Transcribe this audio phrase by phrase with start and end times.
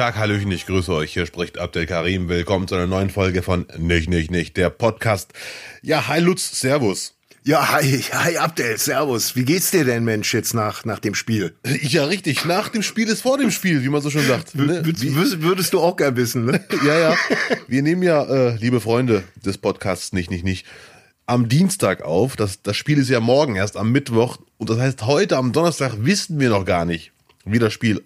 [0.00, 1.12] Tag, Hallöchen, ich grüße euch.
[1.12, 2.30] Hier spricht Abdel Karim.
[2.30, 5.34] Willkommen zu einer neuen Folge von Nicht, Nicht, Nicht, der Podcast.
[5.82, 7.12] Ja, hi Lutz, Servus.
[7.44, 9.36] Ja, hi, hi Abdel, Servus.
[9.36, 11.54] Wie geht's dir denn, Mensch, jetzt nach, nach dem Spiel?
[11.82, 12.46] Ja, richtig.
[12.46, 14.54] Nach dem Spiel ist vor dem Spiel, wie man so schon sagt.
[14.54, 14.82] Ne?
[14.86, 16.64] Würdest, du auch gern wissen, ne?
[16.82, 17.16] Ja, ja.
[17.68, 20.64] Wir nehmen ja, äh, liebe Freunde des Podcasts, nicht, nicht, nicht,
[21.26, 22.36] am Dienstag auf.
[22.36, 24.38] Das, das Spiel ist ja morgen erst am Mittwoch.
[24.56, 27.12] Und das heißt, heute am Donnerstag wissen wir noch gar nicht,
[27.44, 28.02] wie das Spiel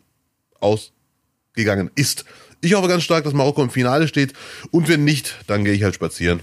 [1.54, 2.24] ausgegangen ist.
[2.60, 4.32] Ich hoffe ganz stark, dass Marokko im Finale steht.
[4.70, 6.40] Und wenn nicht, dann gehe ich halt spazieren.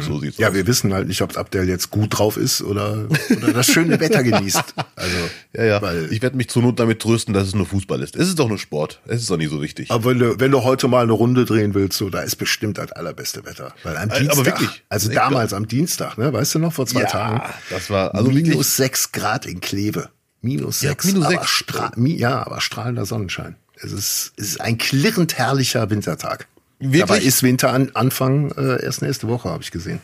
[0.00, 0.54] So sieht's Ja, aus.
[0.54, 4.22] wir wissen halt nicht, ob Abdel jetzt gut drauf ist oder, oder das schöne Wetter
[4.24, 4.74] genießt.
[4.96, 5.16] Also,
[5.54, 5.82] Ja, ja.
[5.82, 8.16] Weil, ich werde mich zur Not damit trösten, dass es nur Fußball ist.
[8.16, 9.00] Es ist doch nur Sport.
[9.06, 9.90] Es ist doch nicht so wichtig.
[9.90, 12.78] aber wenn du, wenn du heute mal eine Runde drehen willst, so, da ist bestimmt
[12.78, 13.74] das allerbeste Wetter.
[13.84, 17.04] Weil am Aber Dienstag, wirklich, also damals am Dienstag, ne, weißt du noch, vor zwei
[17.04, 20.08] Tagen, das war also minus sechs Grad in Kleve.
[20.40, 21.04] Minus Ja, sechs.
[21.06, 21.64] minus aber sechs.
[21.96, 23.56] Mi ja, aber strahlender Sonnenschein.
[23.84, 26.46] Es ist, es ist ein klirrend herrlicher Wintertag.
[26.78, 27.00] Wirklich?
[27.00, 30.00] Dabei ist Winter an, Anfang äh, erst nächste Woche, habe ich gesehen.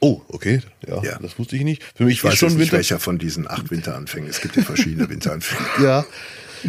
[0.00, 0.60] Oh, okay.
[0.86, 1.18] Ja, Ja.
[1.20, 1.82] das wusste ich nicht.
[1.94, 2.72] Für mich Ich weiß schon nicht, Winter.
[2.76, 4.28] welcher von diesen acht Winteranfängen.
[4.28, 5.60] Es gibt ja verschiedene Winteranfänge.
[5.82, 6.04] Ja.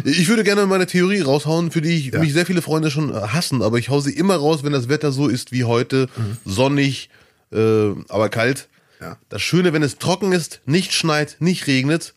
[0.04, 3.28] Ich würde gerne meine Theorie raushauen, für die ich, mich sehr viele Freunde schon äh,
[3.28, 6.08] hassen, aber ich hau sie immer raus, wenn das Wetter so ist wie heute,
[6.44, 7.10] sonnig,
[7.52, 8.68] äh, aber kalt.
[9.00, 9.18] Ja.
[9.28, 12.14] Das Schöne, wenn es trocken ist, nicht schneit, nicht regnet,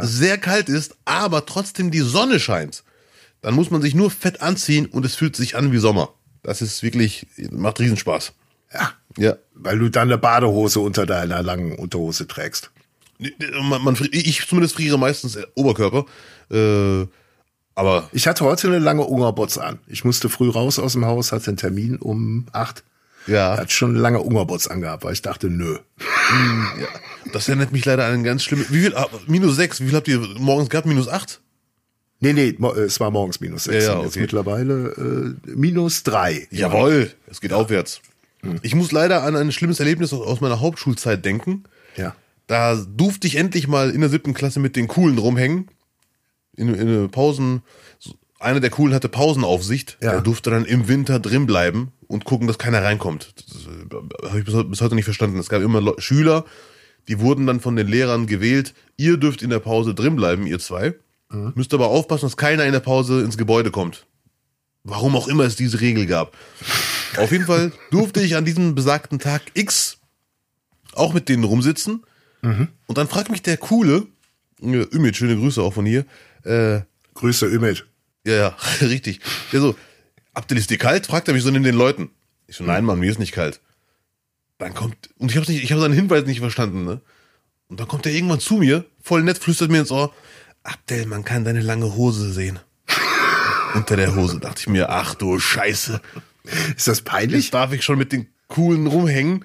[0.00, 2.82] sehr kalt ist, aber trotzdem die Sonne scheint,
[3.44, 6.10] dann muss man sich nur fett anziehen und es fühlt sich an wie Sommer.
[6.42, 8.32] Das ist wirklich, macht Riesenspaß.
[8.72, 9.36] Ja, Ja.
[9.54, 12.70] weil du dann eine Badehose unter deiner langen Unterhose trägst.
[13.62, 16.04] Man, man, ich zumindest friere meistens äh, Oberkörper.
[16.50, 17.06] Äh,
[17.76, 19.78] aber Ich hatte heute eine lange Ungerbots an.
[19.86, 22.82] Ich musste früh raus aus dem Haus, hatte einen Termin um acht.
[23.26, 25.78] ja, Hat schon eine lange Ungerbots angehabt, weil ich dachte, nö.
[27.32, 28.66] das erinnert mich leider an einen ganz schlimmen.
[28.68, 28.96] Wie viel?
[28.96, 29.80] ah, Minus sechs.
[29.80, 30.86] Wie viel habt ihr morgens gehabt?
[30.86, 31.40] Minus acht?
[32.24, 33.84] Nee, nee, äh, es war morgens minus sechs.
[33.86, 34.20] Ja, ja, und jetzt okay.
[34.22, 36.46] mittlerweile äh, minus drei.
[36.50, 38.00] Jawohl, es geht aufwärts.
[38.62, 41.64] Ich muss leider an ein schlimmes Erlebnis aus- meiner Hauptschulzeit denken.
[41.96, 42.14] Ja.
[42.46, 45.68] Da durfte ich endlich mal in der siebten Klasse mit den Coolen rumhängen.
[46.56, 47.62] In, in Pausen.
[48.38, 49.96] Einer der Coolen hatte Pausenaufsicht.
[50.02, 50.10] Ja.
[50.12, 53.34] Der durfte dann im Winter drin bleiben und gucken, dass keiner reinkommt.
[53.48, 55.38] Das habe ich bis, heute nicht verstanden.
[55.38, 56.44] Es gab immer Schüler,
[57.08, 58.74] die wurden dann von den Lehrern gewählt.
[58.98, 60.94] Ihr dürft in der Pause drin bleiben, ihr zwei.
[61.54, 64.06] Müsst aber aufpassen, dass keiner in der Pause ins Gebäude kommt.
[64.84, 66.36] Warum auch immer es diese Regel gab.
[67.16, 69.98] Auf jeden Fall durfte ich an diesem besagten Tag X
[70.92, 72.04] auch mit denen rumsitzen.
[72.42, 74.06] Und dann fragt mich der Coole,
[74.60, 76.04] äh, Ümit, schöne Grüße auch von hier,
[76.42, 76.82] äh,
[77.14, 77.86] Grüße, Ümit.
[78.26, 79.20] ja, ja, richtig.
[79.52, 79.76] Der so,
[80.34, 81.06] Abdel, ist dir kalt?
[81.06, 82.10] Fragt er mich so neben den Leuten.
[82.46, 83.60] Ich so, nein, Mann, mir ist nicht kalt.
[84.58, 87.00] Dann kommt, und ich habe nicht, ich habe seinen Hinweis nicht verstanden, ne?
[87.68, 90.14] Und dann kommt er irgendwann zu mir, voll nett, flüstert mir ins Ohr,
[90.64, 92.58] Abdel, man kann deine lange Hose sehen.
[93.74, 96.00] Unter der Hose dachte ich mir, ach du Scheiße.
[96.76, 97.44] Ist das peinlich?
[97.44, 99.44] Jetzt darf ich schon mit den coolen rumhängen.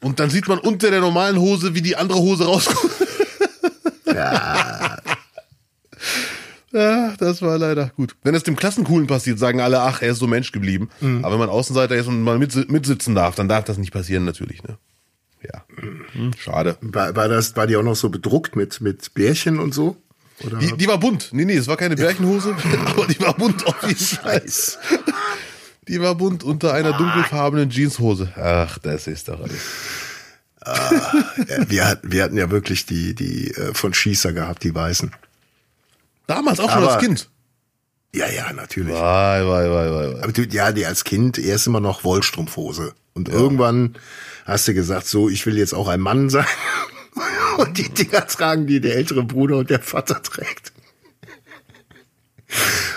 [0.00, 2.92] Und dann sieht man unter der normalen Hose, wie die andere Hose rauskommt.
[4.06, 4.98] Ja.
[6.70, 8.14] Ja, das war leider gut.
[8.22, 10.88] Wenn es dem Klassencoolen passiert, sagen alle, ach, er ist so Mensch geblieben.
[11.22, 14.24] Aber wenn man Außenseiter ist und mal mit, mitsitzen darf, dann darf das nicht passieren,
[14.24, 14.62] natürlich.
[14.62, 14.76] Ne?
[15.52, 15.64] Ja,
[16.12, 16.76] hm, schade.
[16.80, 19.96] War, war das, war die auch noch so bedruckt mit, mit Bärchen und so?
[20.42, 20.58] Oder?
[20.58, 21.28] Die, die war bunt.
[21.32, 22.56] Nee, nee, es war keine Bärchenhose,
[22.86, 24.42] aber die war bunt auf jeden Fall.
[25.86, 28.32] Die war bunt unter einer dunkelfarbenen Jeanshose.
[28.36, 29.60] Ach, das ist doch alles.
[30.66, 35.12] Ja, wir, hatten, wir hatten ja wirklich die, die äh, von Schießer gehabt, die Weißen.
[36.26, 37.28] Damals auch schon Aber- als Kind.
[38.14, 38.94] Ja, ja, natürlich.
[38.94, 40.22] Wei, wei, wei, wei.
[40.22, 42.94] Aber du, ja, die als Kind erst immer noch Wollstrumpfhose.
[43.12, 43.96] Und irgendwann
[44.44, 46.46] hast du gesagt, so, ich will jetzt auch ein Mann sein.
[47.58, 50.72] Und die Dinger tragen, die der ältere Bruder und der Vater trägt.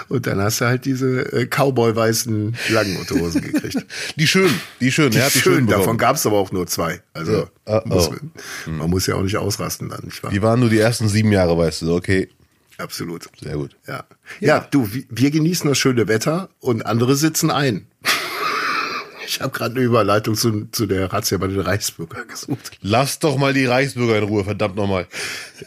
[0.07, 3.85] Und dann hast du halt diese äh, Cowboy-weißen langen Unterhosen gekriegt.
[4.15, 5.11] Die schönen, die schönen.
[5.11, 7.01] Die hat die schön, schönen davon gab es aber auch nur zwei.
[7.13, 7.81] Also Ja.
[7.85, 8.69] Muss, oh.
[8.69, 10.31] man muss ja auch nicht ausrasten dann, nicht wahr?
[10.31, 11.93] Die waren nur die ersten sieben Jahre, weißt du.
[11.95, 12.29] Okay,
[12.77, 13.27] Absolut.
[13.41, 13.75] sehr gut.
[13.87, 14.05] Ja.
[14.39, 17.87] ja, du, wir- wir genießen das schöne Wetter und andere sitzen ein.
[19.27, 22.71] Ich habe gerade eine Überleitung zu, zu der Razzia bei den Reichsbürger gesucht.
[22.81, 25.05] Lass doch mal die Reichsbürger in Ruhe, verdammt nochmal.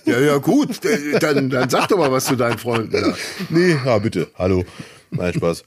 [0.07, 0.83] Ja, ja, gut.
[0.87, 2.97] äh, Dann, dann sag doch mal was zu deinen Freunden.
[2.97, 3.15] Ja.
[3.51, 4.29] Nee, ja, bitte.
[4.39, 4.65] Hallo.
[5.11, 5.65] Nein, Spaß.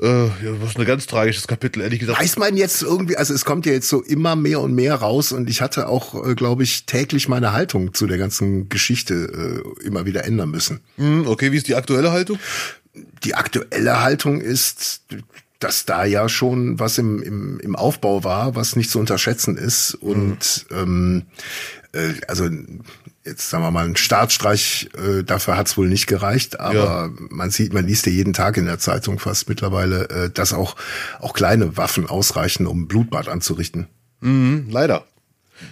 [0.00, 0.30] Äh, ja,
[0.60, 2.20] was ein ganz tragisches Kapitel, ehrlich gesagt.
[2.20, 5.32] Weiß man jetzt irgendwie, also es kommt ja jetzt so immer mehr und mehr raus
[5.32, 9.86] und ich hatte auch, äh, glaube ich, täglich meine Haltung zu der ganzen Geschichte äh,
[9.86, 10.80] immer wieder ändern müssen.
[10.96, 12.38] Hm, okay, wie ist die aktuelle Haltung?
[13.24, 15.02] Die aktuelle Haltung ist,
[15.62, 19.94] dass da ja schon was im, im, im Aufbau war, was nicht zu unterschätzen ist.
[19.94, 21.24] Und ähm,
[21.92, 22.48] äh, also
[23.24, 27.10] jetzt sagen wir mal, ein Staatsstreich, äh, dafür hat's wohl nicht gereicht, aber ja.
[27.30, 30.76] man sieht, man liest ja jeden Tag in der Zeitung fast mittlerweile, äh, dass auch,
[31.20, 33.86] auch kleine Waffen ausreichen, um Blutbad anzurichten.
[34.20, 35.06] Mhm, leider.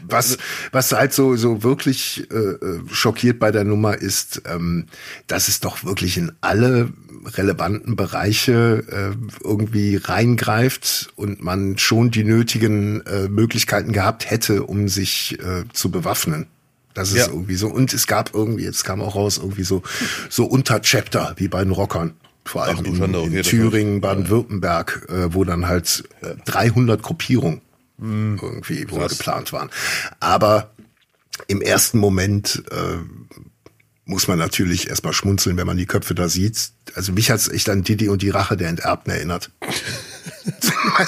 [0.07, 0.39] Was,
[0.71, 4.87] was halt so, so wirklich äh, äh, schockiert bei der Nummer ist, ähm,
[5.27, 6.93] dass es doch wirklich in alle
[7.25, 14.89] relevanten Bereiche äh, irgendwie reingreift und man schon die nötigen äh, Möglichkeiten gehabt hätte, um
[14.89, 16.47] sich äh, zu bewaffnen.
[16.95, 17.27] Das ist ja.
[17.29, 17.69] irgendwie so.
[17.69, 19.83] Und es gab irgendwie, jetzt kam auch raus, irgendwie so,
[20.29, 22.15] so Unterchapter, wie bei den Rockern.
[22.45, 27.61] Vor allem Ach, in, Schande, in Thüringen, Baden-Württemberg, äh, wo dann halt äh, 300 Gruppierungen
[27.99, 28.41] mhm.
[28.43, 29.71] irgendwie wohl geplant waren.
[30.19, 30.71] Aber
[31.47, 32.99] im ersten Moment äh,
[34.11, 36.73] muss man natürlich erstmal schmunzeln, wenn man die Köpfe da sieht.
[36.95, 39.51] Also mich hat's echt an Didi und die Rache der Enterbten erinnert.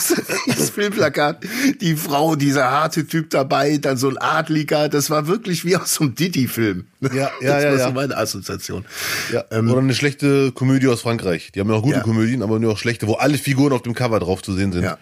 [0.46, 1.44] das Filmplakat,
[1.80, 5.94] die Frau, dieser harte Typ dabei, dann so ein Adliger, das war wirklich wie aus
[5.94, 6.86] so einem Didi-Film.
[7.00, 7.70] Ja, ja, das ja.
[7.70, 8.84] Das war so meine Assoziation.
[9.32, 9.44] Ja.
[9.50, 11.50] Ähm, Oder eine schlechte Komödie aus Frankreich.
[11.52, 12.02] Die haben ja auch gute ja.
[12.02, 14.84] Komödien, aber nur auch schlechte, wo alle Figuren auf dem Cover drauf zu sehen sind.
[14.84, 14.98] Ja.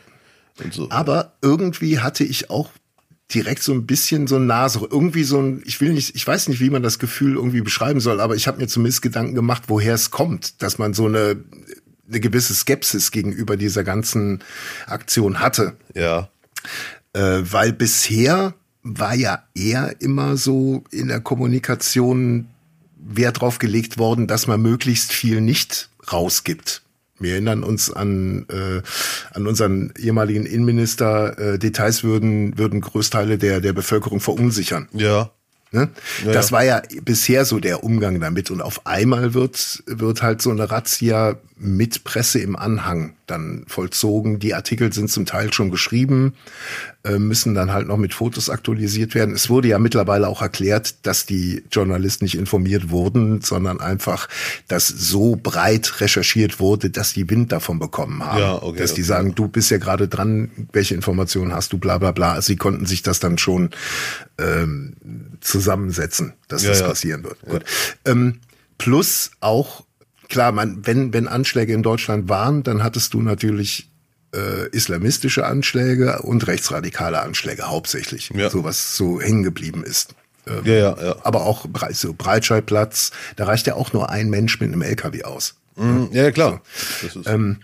[0.71, 0.91] So.
[0.91, 2.71] Aber irgendwie hatte ich auch
[3.35, 6.49] direkt so ein bisschen so ein Nase, irgendwie so ein, ich will nicht, ich weiß
[6.49, 9.65] nicht, wie man das Gefühl irgendwie beschreiben soll, aber ich habe mir zumindest Gedanken gemacht,
[9.69, 11.37] woher es kommt, dass man so eine,
[12.09, 14.43] eine gewisse Skepsis gegenüber dieser ganzen
[14.87, 15.77] Aktion hatte.
[15.95, 16.29] Ja.
[17.13, 22.49] Äh, weil bisher war ja eher immer so in der Kommunikation
[22.97, 26.83] Wert drauf gelegt worden, dass man möglichst viel nicht rausgibt.
[27.21, 28.83] Wir erinnern uns an, äh,
[29.35, 31.39] an unseren ehemaligen Innenminister.
[31.39, 34.89] Äh, Details würden, würden Größteile der, der Bevölkerung verunsichern.
[34.93, 35.31] Ja.
[35.73, 35.89] Ne?
[36.25, 38.51] Ja, das war ja bisher so der Umgang damit.
[38.51, 44.39] Und auf einmal wird, wird halt so eine Razzia mit Presse im Anhang dann vollzogen.
[44.39, 46.35] Die Artikel sind zum Teil schon geschrieben,
[47.05, 49.35] äh, müssen dann halt noch mit Fotos aktualisiert werden.
[49.35, 54.29] Es wurde ja mittlerweile auch erklärt, dass die Journalisten nicht informiert wurden, sondern einfach,
[54.69, 58.41] dass so breit recherchiert wurde, dass die Wind davon bekommen haben.
[58.41, 59.09] Ja, okay, dass die okay.
[59.09, 62.33] sagen, du bist ja gerade dran, welche Informationen hast du, bla bla bla.
[62.33, 63.71] Also sie konnten sich das dann schon
[64.39, 64.95] ähm,
[65.41, 66.89] zusammensetzen, dass ja, das ja.
[66.89, 67.39] passieren wird.
[67.43, 67.65] Gut.
[68.07, 68.41] Ähm,
[68.79, 69.85] plus auch
[70.31, 73.91] klar, man, wenn, wenn Anschläge in Deutschland waren, dann hattest du natürlich
[74.35, 78.49] äh, islamistische Anschläge und rechtsradikale Anschläge hauptsächlich, ja.
[78.49, 80.15] so was so hängen geblieben ist.
[80.47, 81.17] Ähm, ja, ja, ja.
[81.25, 85.57] Aber auch so Breitscheidplatz, da reicht ja auch nur ein Mensch mit einem LKW aus.
[85.77, 86.63] Mhm, ja, klar.
[87.13, 87.25] So.
[87.27, 87.59] Ähm,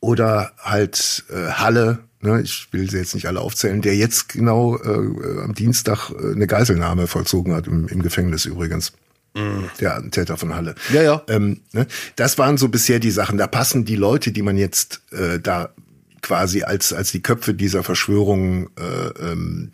[0.00, 4.76] oder halt äh, Halle, ne, ich will sie jetzt nicht alle aufzählen, der jetzt genau
[4.76, 8.92] äh, am Dienstag äh, eine Geiselnahme vollzogen hat, im, im Gefängnis übrigens.
[9.34, 10.74] Der Attentäter von Halle.
[10.92, 11.22] Ja, ja.
[11.28, 11.86] Ähm, ne?
[12.16, 13.38] Das waren so bisher die Sachen.
[13.38, 15.72] Da passen die Leute, die man jetzt äh, da
[16.20, 19.72] quasi als, als die Köpfe dieser Verschwörung äh, ähm,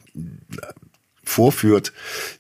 [1.25, 1.93] vorführt,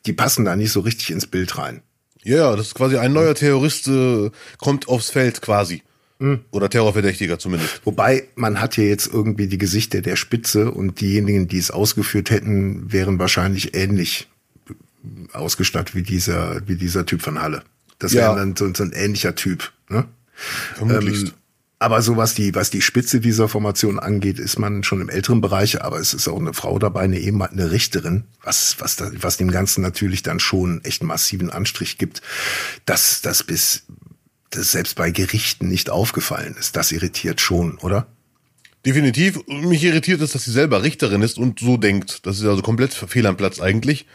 [0.04, 1.82] die passen da nicht so richtig ins Bild rein.
[2.22, 5.82] Ja, das ist quasi ein neuer Terrorist äh, kommt aufs Feld quasi.
[6.18, 6.40] Mhm.
[6.50, 7.82] Oder Terrorverdächtiger zumindest.
[7.84, 12.30] Wobei, man hat ja jetzt irgendwie die Gesichter der Spitze und diejenigen, die es ausgeführt
[12.30, 14.28] hätten, wären wahrscheinlich ähnlich
[15.32, 17.62] ausgestattet wie dieser, wie dieser Typ von Halle.
[17.98, 18.22] Das ja.
[18.22, 19.72] wäre dann so, so, ein ähnlicher Typ.
[19.88, 20.06] Ne?
[20.80, 21.32] Ähm,
[21.78, 25.42] aber so was die, was die Spitze dieser Formation angeht, ist man schon im älteren
[25.42, 29.10] Bereich, aber es ist auch eine Frau dabei, eine eben eine Richterin, was, was, da,
[29.20, 32.22] was dem Ganzen natürlich dann schon echt massiven Anstrich gibt,
[32.86, 33.82] dass das bis,
[34.50, 36.76] das selbst bei Gerichten nicht aufgefallen ist.
[36.76, 38.06] Das irritiert schon, oder?
[38.86, 39.40] Definitiv.
[39.46, 42.25] Mich irritiert es, dass sie selber Richterin ist und so denkt.
[42.25, 44.06] Das ist also komplett fehl am Platz eigentlich.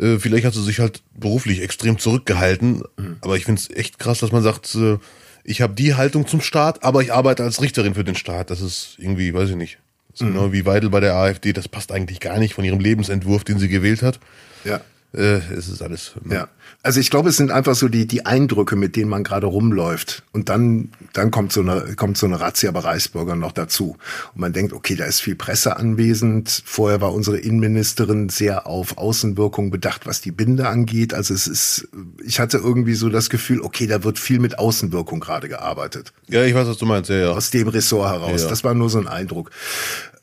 [0.00, 2.82] Äh, vielleicht hat sie sich halt beruflich extrem zurückgehalten.
[2.96, 3.16] Mhm.
[3.20, 4.98] Aber ich finde es echt krass, dass man sagt, äh,
[5.44, 8.50] ich habe die Haltung zum Staat, aber ich arbeite als Richterin für den Staat.
[8.50, 9.78] Das ist irgendwie, weiß ich nicht.
[10.10, 10.32] Das ist mhm.
[10.32, 11.52] genau wie Weidel bei der AfD.
[11.52, 14.18] Das passt eigentlich gar nicht von ihrem Lebensentwurf, den sie gewählt hat.
[14.64, 14.80] Ja.
[15.12, 16.12] Äh, es ist alles.
[16.22, 16.34] Ne?
[16.34, 16.48] Ja.
[16.82, 20.22] Also ich glaube, es sind einfach so die, die Eindrücke, mit denen man gerade rumläuft.
[20.32, 23.98] Und dann, dann kommt so eine, kommt so eine Razzia bei Reichsbürgern noch dazu.
[24.34, 26.62] Und man denkt, okay, da ist viel Presse anwesend.
[26.64, 31.12] Vorher war unsere Innenministerin sehr auf Außenwirkung bedacht, was die Binde angeht.
[31.12, 31.88] Also es ist,
[32.24, 36.14] ich hatte irgendwie so das Gefühl, okay, da wird viel mit Außenwirkung gerade gearbeitet.
[36.28, 37.30] Ja, ich weiß, was du meinst, ja, ja.
[37.32, 38.40] Aus dem Ressort heraus.
[38.40, 38.48] Ja, ja.
[38.48, 39.50] Das war nur so ein Eindruck.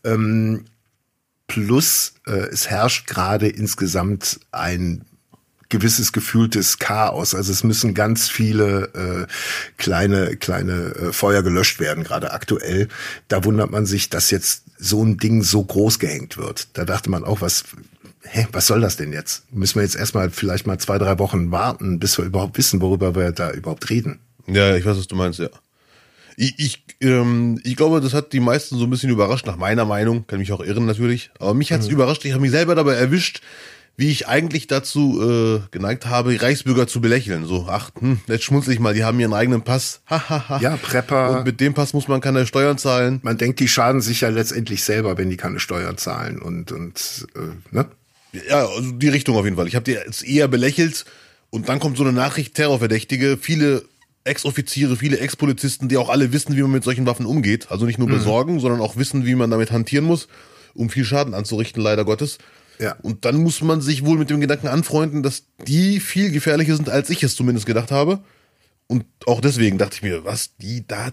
[0.04, 0.66] Ähm,
[1.46, 5.06] plus, äh, es herrscht gerade insgesamt ein
[5.70, 7.36] gewisses gefühltes Chaos.
[7.36, 9.34] Also es müssen ganz viele äh,
[9.78, 12.88] kleine kleine äh, Feuer gelöscht werden, gerade aktuell.
[13.28, 16.70] Da wundert man sich, dass jetzt so ein Ding so groß gehängt wird.
[16.74, 17.64] Da dachte man auch, was
[18.24, 19.44] hä, was soll das denn jetzt?
[19.52, 23.16] Müssen wir jetzt erstmal vielleicht mal zwei, drei Wochen warten, bis wir überhaupt wissen, worüber
[23.16, 24.20] wir da überhaupt reden.
[24.48, 25.50] Ja, ich weiß, was du meinst, ja.
[26.40, 29.86] Ich, ich, ähm, ich glaube, das hat die meisten so ein bisschen überrascht, nach meiner
[29.86, 30.28] Meinung.
[30.28, 31.32] Kann mich auch irren natürlich.
[31.40, 32.24] Aber mich hat's überrascht.
[32.26, 33.42] Ich habe mich selber dabei erwischt,
[33.98, 37.46] wie ich eigentlich dazu äh, geneigt habe, Reichsbürger zu belächeln.
[37.46, 40.02] So, ach, hm, jetzt schmunzel ich mal, die haben ihren eigenen Pass.
[40.62, 41.40] Ja, Prepper.
[41.40, 43.20] Und mit dem Pass muss man keine Steuern zahlen.
[43.24, 47.28] Man denkt, die schaden sich ja letztendlich selber, wenn die keine Steuern zahlen und, und
[47.36, 47.88] äh, ne?
[48.48, 49.68] Ja, also die Richtung auf jeden Fall.
[49.68, 51.06] Ich habe die jetzt eher belächelt
[51.50, 53.84] und dann kommt so eine Nachricht, Terrorverdächtige, viele
[54.26, 57.72] Ex-Offiziere, viele Ex-Polizisten, die auch alle wissen, wie man mit solchen Waffen umgeht.
[57.72, 60.28] Also nicht nur besorgen, sondern auch wissen, wie man damit hantieren muss,
[60.76, 62.38] um viel Schaden anzurichten, leider Gottes.
[62.80, 62.96] Ja.
[63.02, 66.90] Und dann muss man sich wohl mit dem Gedanken anfreunden, dass die viel gefährlicher sind,
[66.90, 68.20] als ich es zumindest gedacht habe.
[68.88, 71.10] Und auch deswegen dachte ich mir, was, die, da,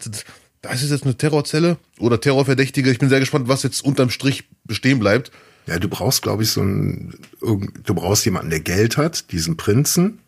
[0.62, 2.90] da ist jetzt eine Terrorzelle oder Terrorverdächtige.
[2.90, 5.32] Ich bin sehr gespannt, was jetzt unterm Strich bestehen bleibt.
[5.66, 10.18] Ja, du brauchst, glaube ich, so ein, du brauchst jemanden, der Geld hat, diesen Prinzen,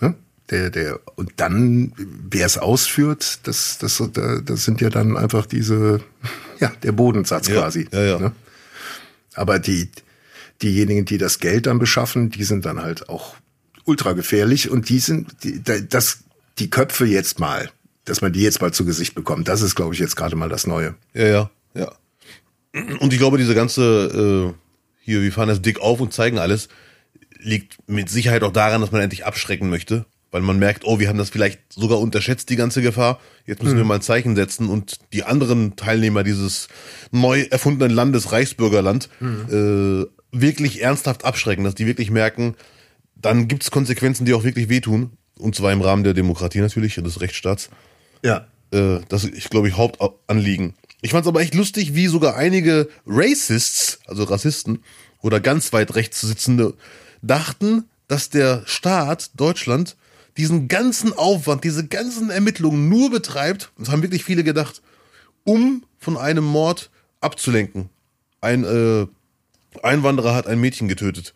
[0.00, 0.16] ne?
[0.50, 6.00] der, der, und dann, wer es ausführt, das, das, das sind ja dann einfach diese,
[6.60, 7.88] ja, der Bodensatz Ja, quasi.
[7.92, 8.18] ja, ja.
[8.18, 8.32] Ne?
[9.34, 9.88] Aber die,
[10.62, 13.34] diejenigen, die das Geld dann beschaffen, die sind dann halt auch
[13.84, 16.20] ultra gefährlich und die sind, die, da- das,
[16.58, 17.70] die Köpfe jetzt mal,
[18.04, 20.48] dass man die jetzt mal zu Gesicht bekommt, das ist, glaube ich, jetzt gerade mal
[20.48, 20.94] das Neue.
[21.14, 21.92] Ja, ja, ja.
[23.00, 24.54] Und ich glaube, diese ganze, äh,
[25.00, 26.68] hier, wir fahren das dick auf und zeigen alles,
[27.40, 30.06] liegt mit Sicherheit auch daran, dass man endlich abschrecken möchte.
[30.30, 33.20] Weil man merkt, oh, wir haben das vielleicht sogar unterschätzt, die ganze Gefahr.
[33.44, 36.68] Jetzt müssen wir mal ein Zeichen setzen und die anderen Teilnehmer dieses
[37.10, 42.56] neu erfundenen Landes, Reichsbürgerland, äh, wirklich ernsthaft abschrecken, dass die wirklich merken,
[43.14, 45.12] dann gibt es Konsequenzen, die auch wirklich wehtun.
[45.38, 47.70] Und zwar im Rahmen der Demokratie natürlich und des Rechtsstaats.
[48.22, 48.46] Ja.
[48.72, 50.74] Äh, das ist, glaube ich, Hauptanliegen.
[51.00, 54.82] Ich fand es aber echt lustig, wie sogar einige Racists, also Rassisten
[55.20, 56.74] oder ganz weit rechts sitzende,
[57.22, 59.96] dachten, dass der Staat Deutschland
[60.36, 64.80] diesen ganzen Aufwand, diese ganzen Ermittlungen nur betreibt, das haben wirklich viele gedacht,
[65.44, 67.90] um von einem Mord abzulenken.
[68.40, 69.06] Ein äh,
[69.82, 71.34] Einwanderer hat ein Mädchen getötet.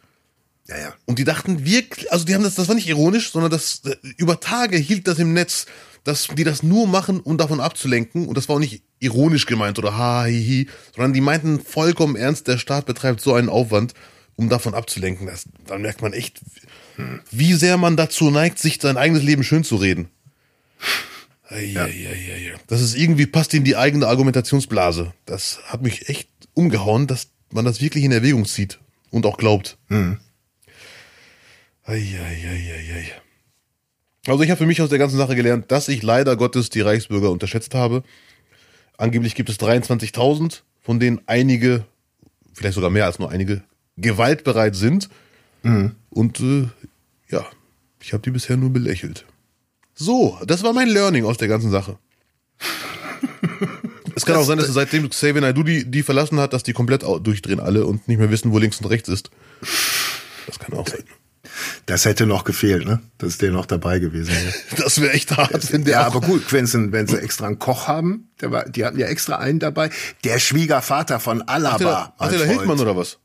[0.68, 0.94] Ja, ja.
[1.04, 3.82] Und die dachten wirklich, also die haben das, das war nicht ironisch, sondern das
[4.16, 5.66] über Tage hielt das im Netz,
[6.02, 8.26] dass die das nur machen, um davon abzulenken.
[8.26, 12.16] Und das war auch nicht ironisch gemeint oder ha, hi, hi, sondern die meinten vollkommen
[12.16, 13.94] ernst, der Staat betreibt so einen Aufwand,
[14.36, 15.26] um davon abzulenken.
[15.26, 16.40] Das, dann merkt man echt,
[17.30, 20.08] wie sehr man dazu neigt, sich sein eigenes Leben schön zu reden.
[21.48, 22.54] Eieieiei.
[22.66, 25.12] Das ist irgendwie passt in die eigene Argumentationsblase.
[25.26, 28.78] Das hat mich echt umgehauen, dass man das wirklich in Erwägung zieht
[29.10, 29.78] und auch glaubt.
[31.84, 33.12] Eieieiei.
[34.26, 36.80] Also ich habe für mich aus der ganzen Sache gelernt, dass ich leider Gottes die
[36.80, 38.02] Reichsbürger unterschätzt habe.
[38.98, 41.84] Angeblich gibt es 23.000, von denen einige,
[42.54, 43.62] vielleicht sogar mehr als nur einige,
[43.96, 45.08] gewaltbereit sind.
[46.10, 46.68] Und äh,
[47.28, 47.46] ja,
[48.00, 49.24] ich habe die bisher nur belächelt.
[49.94, 51.98] So, das war mein Learning aus der ganzen Sache.
[54.16, 57.02] es kann auch sein, dass seitdem Xavier Naidoo die, die verlassen hat, dass die komplett
[57.02, 59.30] durchdrehen alle und nicht mehr wissen, wo links und rechts ist.
[60.46, 61.04] Das kann auch sein.
[61.86, 63.00] Das hätte noch gefehlt, ne?
[63.18, 64.52] Dass der noch dabei gewesen wäre.
[64.82, 67.46] Das wäre echt hart, wenn der Ja, auch- aber gut, wenn sie, wenn sie extra
[67.46, 69.90] einen Koch haben, der war, die hatten ja extra einen dabei.
[70.24, 71.78] Der Schwiegervater von Ach, Alaba.
[71.78, 72.46] der, ach, der, der.
[72.48, 73.18] Hildmann oder was?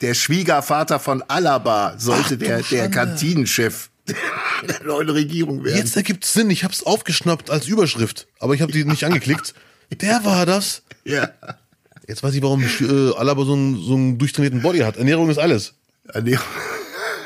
[0.00, 2.90] Der Schwiegervater von Alaba sollte Ach, du der, der.
[2.90, 3.90] Kantinenchef
[4.68, 5.78] der neuen Regierung werden.
[5.78, 6.50] Jetzt ergibt Sinn.
[6.50, 9.54] Ich hab's aufgeschnappt als Überschrift, aber ich habe die nicht angeklickt.
[10.00, 10.82] Der war das.
[11.04, 11.30] Ja.
[12.06, 14.96] Jetzt weiß ich, warum äh, Alaba so einen, so einen durchtrainierten Body hat.
[14.96, 15.74] Ernährung ist alles.
[16.12, 16.44] Ernährung,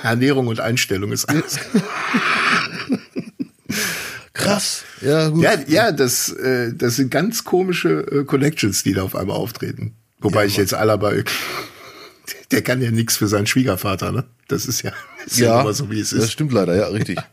[0.02, 1.58] Ernährung und Einstellung ist alles.
[4.34, 4.84] Krass.
[5.00, 5.42] Ja, gut.
[5.42, 9.94] Ja, ja, das, äh, das sind ganz komische äh, Connections, die da auf einmal auftreten.
[10.20, 11.12] Wobei ich jetzt Alaba,
[12.50, 14.24] der kann ja nichts für seinen Schwiegervater, ne?
[14.48, 14.92] Das ist ja,
[15.26, 16.32] ist ja, immer so, wie es Das ist.
[16.32, 17.18] stimmt leider, ja, richtig.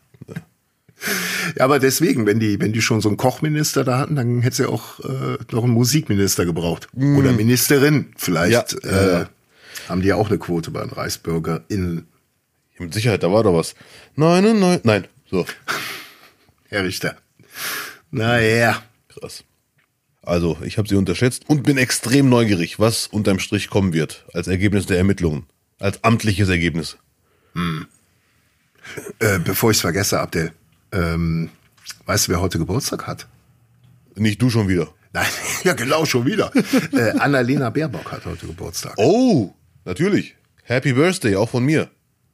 [1.58, 4.56] Ja, aber deswegen, wenn die, wenn die schon so einen Kochminister da hatten, dann hätte
[4.56, 6.88] sie auch äh, noch einen Musikminister gebraucht.
[6.96, 8.14] Oder Ministerin.
[8.18, 8.88] Vielleicht Mm.
[8.88, 9.30] Ja, ja, äh, ja.
[9.90, 12.08] haben die ja auch eine Quote bei den ReichsbürgerInnen.
[12.78, 13.76] Mit Sicherheit, da war doch was.
[14.16, 14.80] Nein, nein, nein.
[14.84, 15.08] Nein.
[15.30, 15.46] So,
[16.70, 17.16] Herr Richter.
[18.12, 18.84] Naja.
[19.08, 19.44] krass.
[20.22, 24.48] Also, ich habe sie unterschätzt und bin extrem neugierig, was unterm Strich kommen wird als
[24.48, 25.46] Ergebnis der Ermittlungen.
[25.80, 26.98] Als amtliches Ergebnis.
[29.20, 30.52] Äh, bevor ich es vergesse, Abdel,
[30.96, 31.50] ähm,
[32.06, 33.28] weißt du, wer heute Geburtstag hat?
[34.16, 34.88] Nicht du schon wieder.
[35.14, 35.28] Nein,
[35.64, 36.52] ja genau, schon wieder.
[36.94, 38.94] äh, Annalena Baerbock hat heute Geburtstag.
[38.98, 40.36] Oh, natürlich.
[40.64, 41.90] Happy Birthday, auch von mir.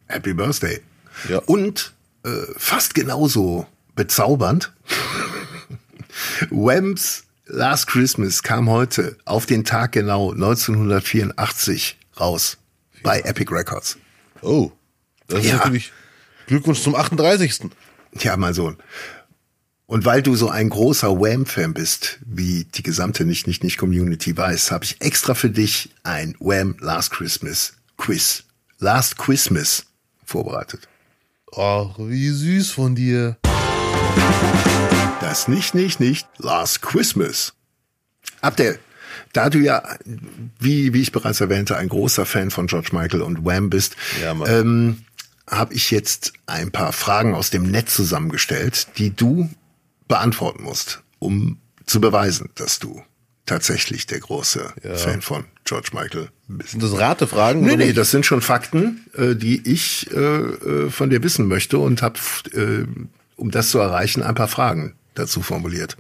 [0.08, 0.80] Happy Birthday.
[1.28, 1.40] Ja.
[1.40, 3.66] Und äh, fast genauso
[3.96, 4.72] bezaubernd.
[6.50, 12.58] Whams Last Christmas kam heute auf den Tag genau 1984 raus
[13.04, 13.98] bei Epic Records.
[14.42, 14.72] Oh,
[15.28, 15.58] das ist Ja.
[15.58, 15.92] natürlich
[16.48, 17.70] Glückwunsch zum 38.
[18.20, 18.78] Ja, mein Sohn.
[19.86, 25.02] Und weil du so ein großer Wham-Fan bist, wie die gesamte Nicht-Nicht-Nicht-Community weiß, habe ich
[25.02, 28.46] extra für dich ein Wham Last Christmas Quiz,
[28.80, 29.86] Last Christmas
[30.26, 30.88] vorbereitet.
[31.54, 33.38] Ach, wie süß von dir.
[35.20, 37.54] Das Nicht-Nicht-Nicht Last Christmas.
[38.40, 38.80] Abdel,
[39.34, 39.84] da du ja,
[40.60, 44.32] wie, wie ich bereits erwähnte, ein großer Fan von George Michael und Wham bist, Ja,
[44.46, 45.04] ähm,
[45.52, 49.50] habe ich jetzt ein paar Fragen aus dem Netz zusammengestellt, die du
[50.08, 53.04] beantworten musst, um zu beweisen, dass du
[53.46, 56.72] tatsächlich der große Fan von George Michael bist.
[56.72, 57.62] Sind das Ratefragen?
[57.62, 61.78] Nee, nee, das sind schon Fakten, äh, die ich äh, äh, von dir wissen möchte
[61.78, 62.20] und habe,
[63.36, 65.98] um das zu erreichen, ein paar Fragen dazu formuliert.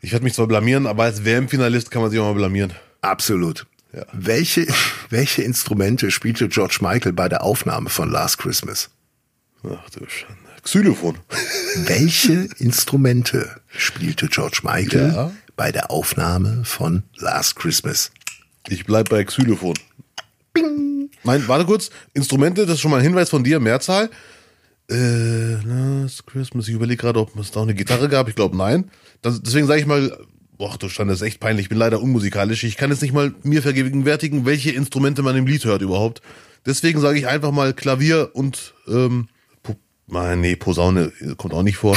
[0.00, 2.72] Ich werde mich zwar blamieren, aber als WM-Finalist kann man sich auch mal blamieren.
[3.00, 3.66] Absolut.
[3.94, 4.04] Ja.
[4.12, 4.66] Welche,
[5.10, 8.90] welche Instrumente spielte George Michael bei der Aufnahme von Last Christmas?
[9.62, 10.38] Ach du Schande.
[10.62, 11.18] Xylophon.
[11.84, 15.32] Welche Instrumente spielte George Michael Ja.
[15.56, 18.10] bei der Aufnahme von Last Christmas?
[18.68, 19.74] Ich bleib bei Xylophon.
[21.22, 24.10] Mein, warte kurz, Instrumente, das ist schon mal ein Hinweis von dir, Mehrzahl.
[24.90, 28.28] Äh, Last Christmas, ich überlege gerade, ob es da auch eine Gitarre gab.
[28.28, 28.90] Ich glaube, nein.
[29.22, 30.16] Das, deswegen sage ich mal,
[30.58, 31.64] boah, du Stand, das ist echt peinlich.
[31.64, 32.64] Ich bin leider unmusikalisch.
[32.64, 36.22] Ich kann jetzt nicht mal mir vergegenwärtigen, welche Instrumente man im Lied hört überhaupt.
[36.66, 39.28] Deswegen sage ich einfach mal Klavier und, ähm,
[39.62, 39.76] Po-
[40.36, 41.96] nee, Posaune kommt auch nicht vor.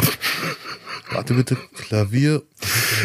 [1.11, 2.43] Warte bitte, Klavier.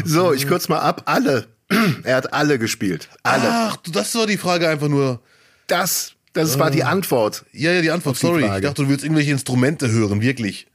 [0.04, 1.02] So, ich kürze mal ab.
[1.06, 1.46] Alle.
[2.02, 3.08] Er hat alle gespielt.
[3.22, 3.44] Alle.
[3.46, 5.20] Ach, das war die Frage einfach nur.
[5.68, 7.44] Das, das war die Antwort.
[7.52, 8.42] Ja, ja, die Antwort, Auf die sorry.
[8.56, 10.66] Ich dachte, du willst irgendwelche Instrumente hören, wirklich.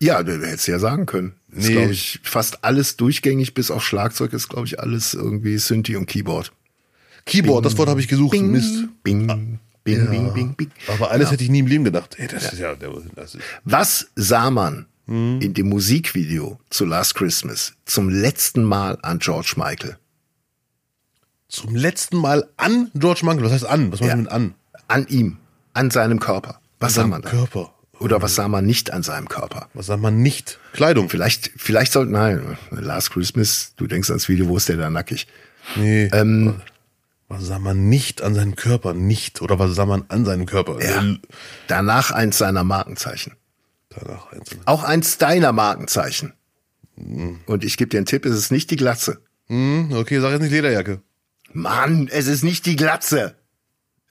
[0.00, 1.34] Ja, du hättest ja sagen können.
[1.52, 1.72] Ist, Nee.
[1.74, 6.06] glaube ich, fast alles durchgängig, bis auf Schlagzeug ist, glaube ich, alles irgendwie Synthi und
[6.06, 6.52] Keyboard.
[7.26, 8.32] Keyboard, das Wort habe ich gesucht.
[8.32, 8.84] Bing, Mist.
[9.02, 9.58] bing, bing,
[10.10, 10.70] bing, bing, bing.
[10.88, 12.14] Aber alles hätte ich nie im Leben gedacht.
[12.18, 15.40] Ey, das ist ja, das ist, Was sah man Hm.
[15.40, 19.96] in dem Musikvideo zu Last Christmas zum letzten Mal an George Michael?
[21.48, 23.42] zum letzten Mal an George Michael.
[23.44, 23.90] Was heißt an?
[23.92, 24.14] Was meinst Ja.
[24.14, 24.54] du mit an?
[24.86, 25.36] An ihm,
[25.74, 26.60] an seinem Körper.
[26.78, 27.28] Was sah An man da?
[27.30, 27.74] Körper.
[28.00, 29.68] Oder was sah man nicht an seinem Körper?
[29.74, 30.58] Was sagt man nicht?
[30.72, 31.10] Kleidung.
[31.10, 35.26] Vielleicht, vielleicht sollten, nein, Last Christmas, du denkst ans Video, wo ist der da nackig?
[35.76, 36.08] Nee.
[36.12, 36.62] Ähm,
[37.28, 38.94] was sah man nicht an seinem Körper?
[38.94, 39.42] Nicht.
[39.42, 40.82] Oder was sah man an seinem Körper?
[40.82, 41.04] Ja.
[41.68, 43.34] Danach eins seiner Markenzeichen.
[43.90, 44.60] Danach einzeln.
[44.64, 46.32] Auch eins deiner Markenzeichen.
[46.96, 49.20] Und ich gebe dir einen Tipp, es ist nicht die Glatze.
[49.46, 51.02] Hm, okay, sag jetzt nicht Lederjacke.
[51.52, 53.36] Mann, es ist nicht die Glatze.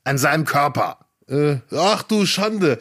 [0.03, 1.05] An seinem Körper.
[1.29, 2.79] Äh, ach du Schande.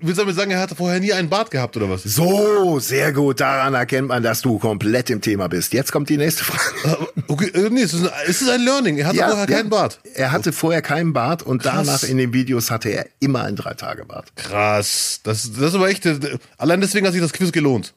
[0.00, 2.04] Willst du damit sagen, er hatte vorher nie einen Bart gehabt oder was?
[2.04, 3.40] So, sehr gut.
[3.40, 5.72] Daran erkennt man, dass du komplett im Thema bist.
[5.72, 6.94] Jetzt kommt die nächste Frage.
[6.96, 8.98] Aber, Okay, äh, nee, es ist, ein, es ist ein Learning.
[8.98, 9.98] Er hatte vorher keinen Bart.
[10.14, 11.86] Er hatte vorher keinen Bart und Krass.
[11.86, 14.36] danach in den Videos hatte er immer einen Drei-Tage-Bart.
[14.36, 15.20] Krass.
[15.24, 16.06] Das, das ist aber echt.
[16.06, 17.94] äh, Allein deswegen hat sich das Quiz gelohnt.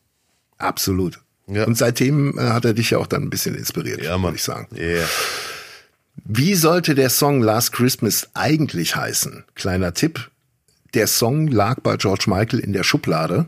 [0.57, 1.19] Absolut.
[1.47, 1.65] Ja.
[1.65, 4.67] Und seitdem äh, hat er dich ja auch dann ein bisschen inspiriert, würde ich sagen.
[4.75, 5.05] Yeah.
[6.23, 9.43] Wie sollte der Song Last Christmas eigentlich heißen?
[9.55, 10.29] Kleiner Tipp.
[10.93, 13.47] Der Song lag bei George Michael in der Schublade.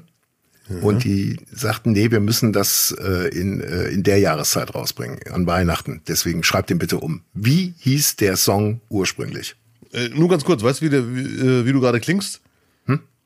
[0.82, 5.48] Und die sagten, nee, wir müssen das äh, in, äh, in der Jahreszeit rausbringen, an
[5.48, 6.02] Weihnachten.
[6.10, 7.22] Deswegen schreibt den bitte um.
[7.34, 9.56] Wie hieß der Song ursprünglich?
[9.94, 12.42] Äh, nur ganz kurz, weißt du, wie, der, wie, äh, wie du gerade klingst?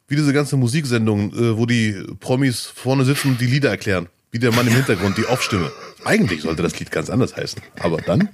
[0.08, 4.08] Wie diese ganze Musiksendung, äh, wo die Promis vorne sitzen und die Lieder erklären.
[4.32, 5.72] Wie der Mann im Hintergrund, die Off-Stimme.
[6.06, 7.62] Eigentlich sollte das Lied ganz anders heißen.
[7.80, 8.30] Aber dann?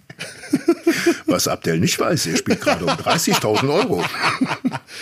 [1.25, 4.03] Was Abdel nicht weiß, er spielt gerade um 30.000 Euro.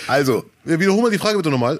[0.08, 1.79] Also, Ja, wiederholen wir die Frage bitte nochmal.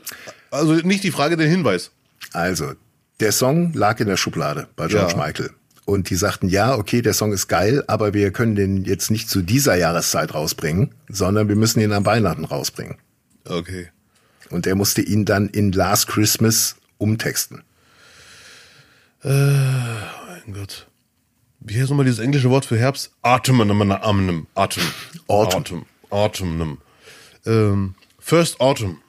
[0.51, 1.91] Also nicht die Frage, den Hinweis.
[2.34, 2.73] Also,
[3.19, 5.25] der Song lag in der Schublade bei George Ja.
[5.25, 5.51] Michael.
[5.86, 9.30] Und die sagten, ja, okay, der Song ist geil, aber wir können den jetzt nicht
[9.30, 12.97] zu dieser Jahreszeit rausbringen, sondern wir müssen ihn an Weihnachten rausbringen.
[13.47, 13.89] Okay.
[14.49, 17.63] Und er musste ihn dann in Last Christmas umtexten.
[19.23, 20.88] Mein Gott.
[21.60, 23.12] Wie heißt nochmal dieses englische Wort für Herbst?
[23.23, 23.60] Autumn.
[23.62, 24.47] Autumn.
[24.56, 24.84] Autumn.
[25.28, 25.86] Autumn.
[26.10, 26.78] Autumn.
[27.45, 28.99] Ähm, First Autumn.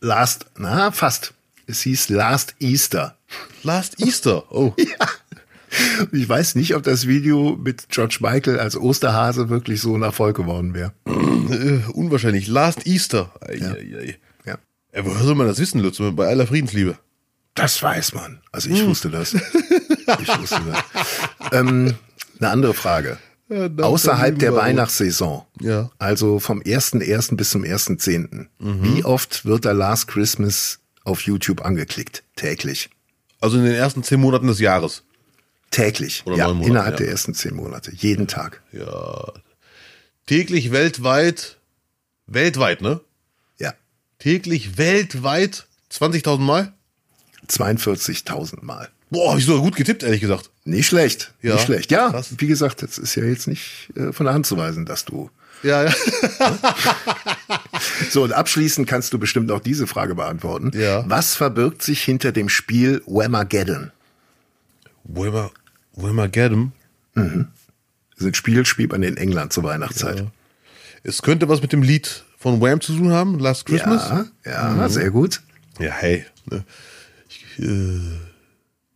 [0.00, 1.34] Last, na, fast.
[1.66, 3.16] Es hieß Last Easter.
[3.62, 4.44] Last Easter.
[4.52, 4.74] Oh.
[6.00, 10.02] Und Ich weiß nicht, ob das Video mit George Michael als Osterhase wirklich so ein
[10.02, 10.92] Erfolg geworden wäre.
[11.06, 12.46] Äh, unwahrscheinlich.
[12.48, 13.32] Last Easter.
[13.40, 14.18] Ei, ei, ei.
[14.44, 14.58] Ja.
[14.92, 15.98] Ey, woher soll man das wissen, Lutz?
[15.98, 16.98] Bei aller Friedensliebe.
[17.54, 18.40] Das weiß man.
[18.50, 19.34] Also ich wusste das.
[20.20, 21.52] Ich wusste das.
[21.52, 21.94] ähm,
[22.38, 23.18] eine andere Frage.
[23.48, 25.90] dann Außerhalb der Weihnachtssaison, Ja.
[25.98, 27.36] also vom 1.1.
[27.36, 32.24] bis zum 1.10., wie oft wird der Last Christmas auf YouTube angeklickt?
[32.36, 32.90] Täglich.
[33.40, 35.04] Also in den ersten zehn Monaten des Jahres.
[35.70, 36.22] Täglich.
[36.26, 36.96] Oder ja, Monate, innerhalb ja.
[37.06, 37.92] der ersten zehn Monate.
[37.94, 38.60] Jeden Tag.
[38.72, 39.32] Ja.
[40.26, 41.58] Täglich weltweit.
[42.26, 43.00] Weltweit, ne?
[43.58, 43.72] Ja.
[44.18, 46.72] Täglich weltweit 20.000 Mal?
[47.48, 48.88] 42.000 Mal.
[49.10, 50.50] Boah, hab ich sogar gut getippt, ehrlich gesagt.
[50.64, 51.34] Nicht schlecht.
[51.42, 51.90] Ja, nicht schlecht.
[51.90, 52.34] Ja, krass.
[52.38, 55.30] wie gesagt, das ist ja jetzt nicht äh, von der Hand zu weisen, dass du.
[55.62, 55.94] Ja, ja.
[58.10, 60.70] So, und abschließend kannst du bestimmt auch diese Frage beantworten.
[60.74, 61.04] Ja.
[61.08, 63.90] Was verbirgt sich hinter dem Spiel Whamageddon?
[65.04, 65.50] Wilmer,
[65.94, 66.72] Wilmer Gaddam.
[67.14, 67.24] Das
[68.18, 70.26] ist ein Spiel, spielt man in England zur Weihnachtszeit.
[71.02, 74.08] Es könnte was mit dem Lied von Wham zu tun haben, Last Christmas.
[74.44, 75.40] Ja, ja, sehr gut.
[75.78, 76.24] Ja, hey.
[76.46, 76.64] ne.
[77.58, 78.00] Ich, äh,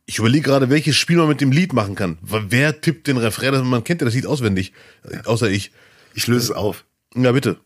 [0.07, 2.19] ich überlege gerade, welches Spiel man mit dem Lied machen kann.
[2.23, 3.67] Wer tippt den Refrain?
[3.67, 4.73] Man kennt ja das Lied auswendig,
[5.25, 5.73] außer ich.
[6.15, 6.85] Ich löse es auf.
[7.15, 7.59] Ja, bitte.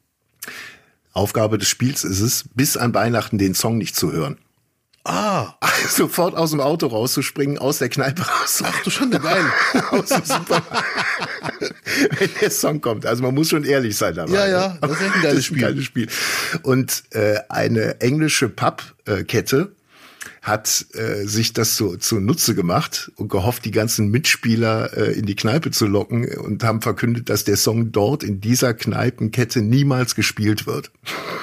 [1.12, 4.38] Aufgabe des Spiels ist es, bis an Weihnachten den Song nicht zu hören.
[5.05, 5.55] Ah,
[5.88, 8.62] Sofort aus dem Auto rauszuspringen, aus der Kneipe raus.
[8.64, 9.44] ach du Schande, geil.
[9.90, 10.85] aus dem Supermarkt.
[12.18, 13.07] Wenn der Song kommt.
[13.07, 14.33] Also man muss schon ehrlich sein dabei.
[14.33, 14.79] Ja, ja, ne?
[14.81, 15.61] das ist echt ein geiles Spiel.
[15.61, 16.09] geiles Spiel.
[16.62, 19.72] Und äh, eine englische Pubkette
[20.42, 25.37] hat äh, sich das so zunutze gemacht und gehofft, die ganzen Mitspieler äh, in die
[25.37, 30.66] Kneipe zu locken und haben verkündet, dass der Song dort in dieser Kneipenkette niemals gespielt
[30.66, 30.90] wird.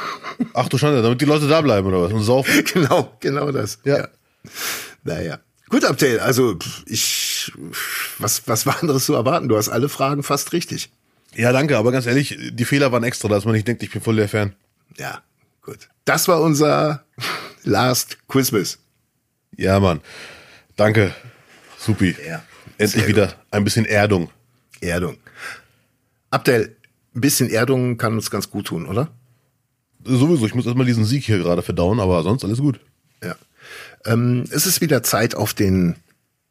[0.53, 2.63] Ach du Schande, damit die Leute da bleiben oder was und saufen.
[2.73, 3.79] genau, genau das.
[3.83, 4.07] Ja.
[5.03, 5.39] Naja.
[5.69, 7.51] Gut, Abdel, also ich,
[8.19, 9.49] was, was war anderes zu erwarten?
[9.49, 10.89] Du hast alle Fragen fast richtig.
[11.35, 14.01] Ja, danke, aber ganz ehrlich, die Fehler waren extra, dass man nicht denkt, ich bin
[14.01, 14.53] voll der Fan.
[14.97, 15.21] Ja,
[15.61, 15.89] gut.
[16.05, 17.03] Das war unser
[17.63, 18.79] Last Quizmas.
[19.57, 20.01] Ja, Mann.
[20.75, 21.13] Danke.
[21.77, 22.15] Supi.
[22.25, 22.43] Ja.
[22.77, 24.29] Endlich Sehr wieder ein bisschen Erdung.
[24.81, 25.17] Erdung.
[26.29, 26.75] Abdel,
[27.15, 29.09] ein bisschen Erdung kann uns ganz gut tun, oder?
[30.03, 32.79] Sowieso, ich muss erstmal diesen Sieg hier gerade verdauen, aber sonst alles gut.
[33.23, 33.35] Ja.
[34.05, 35.95] Ähm, es ist wieder Zeit, auf den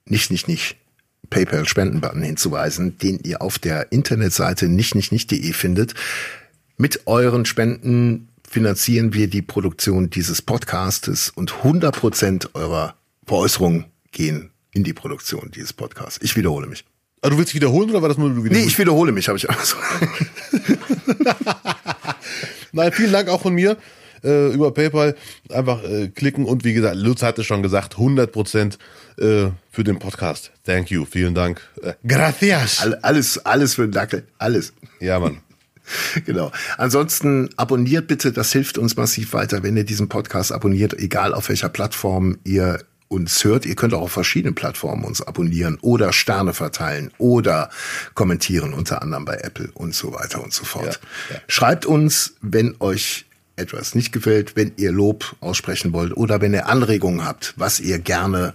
[0.05, 0.77] nicht, nicht, nicht
[1.31, 5.95] PayPal-Spenden-Button hinzuweisen, den ihr auf der Internetseite nicht, nicht, nicht.de findet.
[6.77, 12.95] Mit euren Spenden finanzieren wir die Produktion dieses Podcastes und 100 Prozent eurer
[13.27, 16.19] Veräußerungen gehen in die Produktion dieses Podcasts.
[16.23, 16.85] Ich wiederhole mich.
[17.23, 18.69] Ah, du willst wiederholen oder war das nur du Nee, wiederholen?
[18.69, 19.77] ich wiederhole mich, habe ich auch so.
[22.73, 23.77] Nein, vielen Dank auch von mir
[24.23, 25.17] äh, über PayPal.
[25.51, 28.79] Einfach äh, klicken und wie gesagt, Lutz hatte schon gesagt, 100 Prozent
[29.19, 30.53] äh, für den Podcast.
[30.65, 31.61] Thank you, vielen Dank.
[31.83, 32.81] Äh, gracias.
[32.83, 34.27] All- Alles, alles für den Dackel.
[34.39, 34.73] Alles.
[35.01, 35.39] Ja, Mann.
[36.25, 36.53] Genau.
[36.79, 41.49] Ansonsten abonniert bitte, das hilft uns massiv weiter, wenn ihr diesen Podcast abonniert, egal auf
[41.49, 43.67] welcher Plattform ihr uns hört.
[43.67, 47.71] Ihr könnt auch auf verschiedenen Plattformen uns abonnieren oder Sterne verteilen oder
[48.15, 51.01] kommentieren, unter anderem bei Apple und so weiter und so fort.
[51.31, 51.43] Ja, ja.
[51.47, 56.69] Schreibt uns, wenn euch etwas nicht gefällt, wenn ihr Lob aussprechen wollt oder wenn ihr
[56.69, 58.55] Anregungen habt, was ihr gerne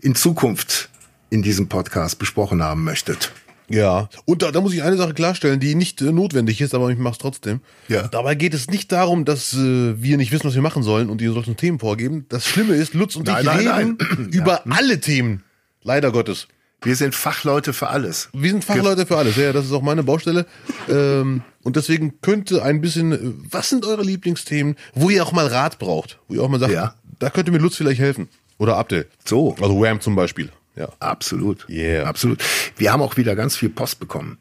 [0.00, 0.88] in Zukunft
[1.30, 3.32] in diesem Podcast besprochen haben möchtet.
[3.68, 6.88] Ja, und da, da muss ich eine Sache klarstellen, die nicht äh, notwendig ist, aber
[6.90, 7.60] ich mach's trotzdem.
[7.88, 8.06] Ja.
[8.08, 11.20] Dabei geht es nicht darum, dass äh, wir nicht wissen, was wir machen sollen und
[11.20, 12.26] ihr sollt uns Themen vorgeben.
[12.28, 15.42] Das Schlimme ist, Lutz und Nein, ich nein, reden über alle Themen.
[15.82, 16.46] Leider Gottes.
[16.82, 18.28] Wir sind Fachleute für alles.
[18.32, 20.46] Wir sind Fachleute für alles, ja, das ist auch meine Baustelle.
[20.88, 23.18] Ähm, und deswegen könnte ein bisschen, äh,
[23.50, 26.72] was sind eure Lieblingsthemen, wo ihr auch mal Rat braucht, wo ihr auch mal sagt,
[26.72, 26.94] Ja.
[27.18, 28.28] da könnte mir Lutz vielleicht helfen.
[28.58, 29.06] Oder Abdel.
[29.24, 29.54] So.
[29.60, 30.50] Also Wham zum Beispiel.
[30.76, 30.88] Ja.
[31.00, 31.66] Absolut.
[31.68, 32.06] Yeah.
[32.06, 32.42] Absolut.
[32.76, 34.38] Wir haben auch wieder ganz viel Post bekommen.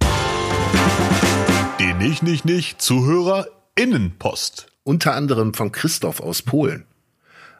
[1.80, 4.67] Die nicht, nicht, nicht ZuhörerInnenpost.
[4.84, 6.86] Unter anderem von Christoph aus Polen.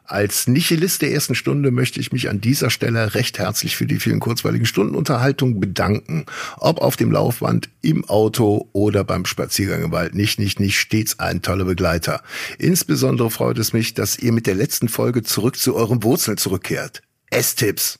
[0.08, 3.98] Als Nihilist der ersten Stunde möchte ich mich an dieser Stelle recht herzlich für die
[3.98, 6.26] vielen kurzweiligen Stunden Unterhaltung bedanken.
[6.58, 10.14] Ob auf dem Laufband, im Auto oder beim Spaziergang im Wald.
[10.14, 12.22] Nicht, nicht, nicht stets ein toller Begleiter.
[12.58, 17.02] Insbesondere freut es mich, dass ihr mit der letzten Folge zurück zu euren Wurzeln zurückkehrt.
[17.30, 17.98] Esstipps.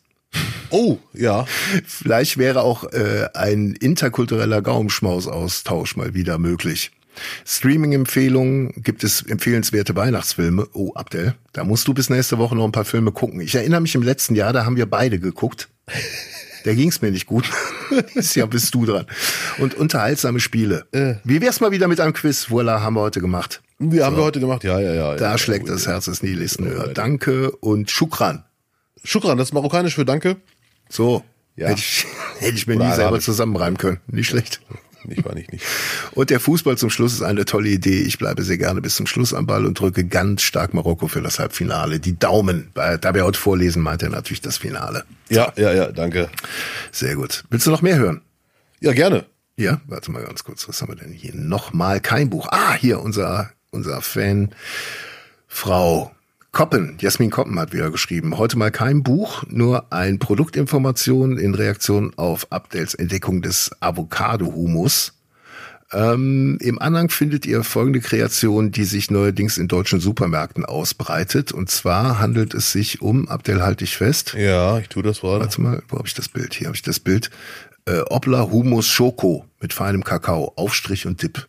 [0.70, 1.46] Oh, ja.
[1.86, 6.90] Vielleicht wäre auch äh, ein interkultureller Gaumenschmausaustausch mal wieder möglich.
[7.44, 10.68] Streaming-Empfehlungen gibt es empfehlenswerte Weihnachtsfilme.
[10.72, 13.40] Oh, Abdel, da musst du bis nächste Woche noch ein paar Filme gucken.
[13.40, 15.68] Ich erinnere mich im letzten Jahr, da haben wir beide geguckt.
[16.64, 17.48] Da ging's mir nicht gut.
[18.14, 19.06] Dieses Jahr bist du dran.
[19.58, 20.86] Und unterhaltsame Spiele.
[21.24, 22.50] Wie wär's mal wieder mit einem Quiz?
[22.50, 23.62] Voila, haben wir heute gemacht.
[23.78, 25.16] Die haben wir heute gemacht, ja, ja, ja.
[25.16, 26.88] Da ja, schlägt das Herz des Nihilisten höher.
[26.88, 28.45] Danke und Shukran.
[29.06, 30.36] Shukran, das ist marokkanisch für Danke.
[30.88, 31.24] So,
[31.56, 31.68] Ja.
[31.68, 32.06] hätte, ich,
[32.40, 33.24] hätte ich mir Oder nie selber Arabisch.
[33.24, 34.00] zusammenreimen können.
[34.08, 34.60] Nicht schlecht.
[35.08, 35.64] Ich war nicht, nicht.
[36.12, 38.00] Und der Fußball zum Schluss ist eine tolle Idee.
[38.02, 41.22] Ich bleibe sehr gerne bis zum Schluss am Ball und drücke ganz stark Marokko für
[41.22, 42.00] das Halbfinale.
[42.00, 42.70] Die Daumen.
[42.74, 45.04] Weil- Da wir heute vorlesen, meint er natürlich das Finale.
[45.28, 46.28] Ja, ja, ja, danke.
[46.90, 47.44] Sehr gut.
[47.50, 48.20] Willst du noch mehr hören?
[48.80, 49.26] Ja, gerne.
[49.56, 50.68] Ja, warte mal ganz kurz.
[50.68, 51.34] Was haben wir denn hier?
[51.36, 52.48] Nochmal kein Buch.
[52.50, 54.52] Ah, hier unser, unser Fan,
[55.46, 56.10] Frau
[56.56, 56.96] Koppen.
[57.00, 58.38] Jasmin Koppen hat wieder geschrieben.
[58.38, 65.12] Heute mal kein Buch, nur ein Produktinformation in Reaktion auf Abdels Entdeckung des Avocado-Humus.
[65.92, 71.52] Ähm, Im Anhang findet ihr folgende Kreation, die sich neuerdings in deutschen Supermärkten ausbreitet.
[71.52, 74.32] Und zwar handelt es sich um, Abdel, halt dich fest.
[74.32, 75.44] Ja, ich tue das gerade.
[75.44, 76.54] Warte mal, wo habe ich das Bild?
[76.54, 77.28] Hier habe ich das Bild.
[77.84, 81.48] Äh, Obla Humus Schoko mit feinem Kakao, Aufstrich und Dip.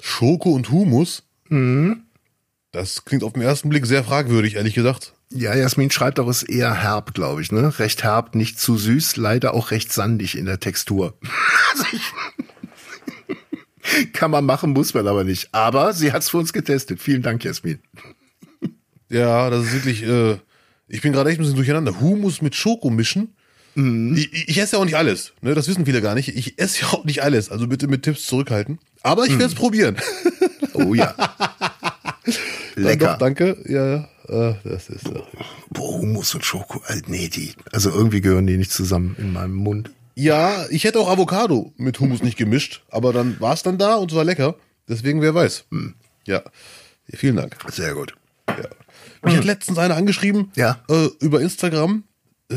[0.00, 1.24] Schoko und Humus?
[1.48, 2.04] Mhm.
[2.72, 5.14] Das klingt auf den ersten Blick sehr fragwürdig, ehrlich gesagt.
[5.30, 7.78] Ja, Jasmin schreibt auch, es ist eher herb, glaube ich, ne?
[7.78, 11.18] Recht herb, nicht zu süß, leider auch recht sandig in der Textur.
[14.12, 15.48] Kann man machen, muss man aber nicht.
[15.52, 17.00] Aber sie hat's für uns getestet.
[17.00, 17.78] Vielen Dank, Jasmin.
[19.08, 20.36] Ja, das ist wirklich, äh,
[20.88, 22.00] ich bin gerade echt ein bisschen durcheinander.
[22.00, 23.34] Humus mit Schoko mischen?
[23.74, 25.54] Ich, ich esse ja auch nicht alles, ne?
[25.54, 26.28] Das wissen viele gar nicht.
[26.28, 28.80] Ich esse ja auch nicht alles, also bitte mit Tipps zurückhalten.
[29.02, 29.96] Aber ich werde es probieren.
[30.74, 31.14] Oh ja.
[32.76, 33.12] Lecker.
[33.12, 33.56] Doch, danke.
[33.66, 34.08] Ja, ja.
[34.50, 35.04] Äh, das ist
[35.70, 36.80] Boah, Hummus und Schoko.
[36.88, 37.52] Äh, nee, die.
[37.72, 39.90] Also irgendwie gehören die nicht zusammen in meinem Mund.
[40.14, 43.94] Ja, ich hätte auch Avocado mit Hummus nicht gemischt, aber dann war es dann da
[43.96, 44.56] und es war lecker.
[44.88, 45.64] Deswegen, wer weiß.
[46.26, 46.42] Ja.
[47.14, 47.56] Vielen Dank.
[47.70, 48.14] Sehr gut.
[49.22, 50.78] Mich hat letztens einer angeschrieben Ja.
[50.90, 52.04] äh, über Instagram.
[52.50, 52.56] Äh,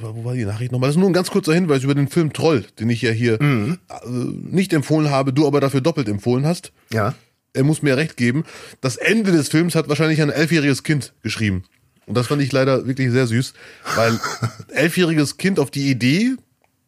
[0.00, 0.88] wo war die Nachricht nochmal?
[0.88, 3.40] Das ist nur ein ganz kurzer Hinweis über den Film Troll, den ich ja hier
[3.40, 3.76] äh,
[4.08, 6.72] nicht empfohlen habe, du aber dafür doppelt empfohlen hast.
[6.92, 7.14] Ja.
[7.54, 8.44] Er muss mir recht geben.
[8.80, 11.64] Das Ende des Films hat wahrscheinlich ein elfjähriges Kind geschrieben.
[12.06, 13.54] Und das fand ich leider wirklich sehr süß,
[13.96, 14.20] weil
[14.68, 16.36] elfjähriges Kind auf die Idee,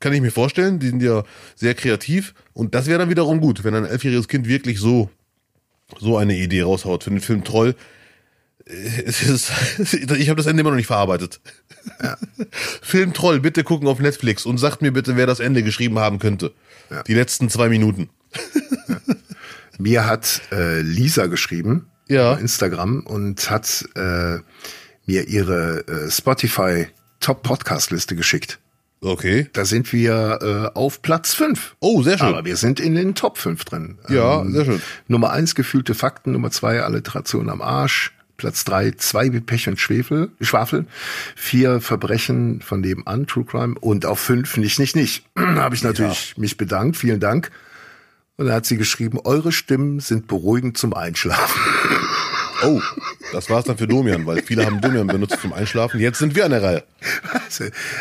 [0.00, 1.24] kann ich mir vorstellen, die sind ja
[1.54, 2.34] sehr kreativ.
[2.52, 5.08] Und das wäre dann wiederum gut, wenn ein elfjähriges Kind wirklich so,
[5.98, 7.74] so eine Idee raushaut für den Film Troll.
[8.66, 9.52] Äh, ist,
[9.94, 11.40] ich habe das Ende immer noch nicht verarbeitet.
[12.82, 16.18] Film Troll, bitte gucken auf Netflix und sagt mir bitte, wer das Ende geschrieben haben
[16.18, 16.52] könnte.
[17.06, 18.10] Die letzten zwei Minuten.
[19.78, 22.32] Mir hat äh, Lisa geschrieben Ja.
[22.32, 24.38] auf Instagram und hat äh,
[25.06, 26.86] mir ihre äh, Spotify
[27.20, 28.58] Top Podcast Liste geschickt.
[29.02, 29.48] Okay.
[29.52, 30.38] Da sind wir
[30.74, 31.76] äh, auf Platz 5.
[31.80, 32.28] Oh, sehr schön.
[32.28, 33.98] Aber wir sind in den Top 5 drin.
[34.08, 34.82] Ja, sehr schön.
[35.06, 39.78] Nummer 1 gefühlte Fakten, Nummer 2 Alliteration am Arsch, Platz 3 zwei wie Pech und
[39.78, 40.86] Schwefel, Schwafel,
[41.36, 45.24] 4 Verbrechen von nebenan, True Crime und auf 5 nicht, nicht, nicht.
[45.38, 47.50] Habe ich natürlich mich bedankt, vielen Dank.
[48.38, 51.60] Und da hat sie geschrieben, eure Stimmen sind beruhigend zum Einschlafen.
[52.62, 52.80] Oh,
[53.32, 56.00] das war's dann für Domian, weil viele haben Domian benutzt zum Einschlafen.
[56.00, 56.84] Jetzt sind wir an der Reihe.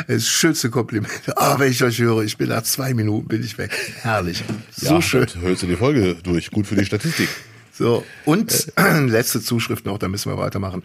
[0.08, 1.12] Das schönste Kompliment.
[1.36, 3.71] Ah, wenn ich euch höre, ich bin nach zwei Minuten bin ich weg.
[4.02, 4.43] Herrlich.
[4.76, 5.28] So ja, schön.
[5.39, 6.52] Hörst du die Folge durch.
[6.52, 7.30] Gut für die Statistik.
[7.78, 8.71] So, und
[9.08, 10.84] letzte Zuschrift noch, da müssen wir weitermachen.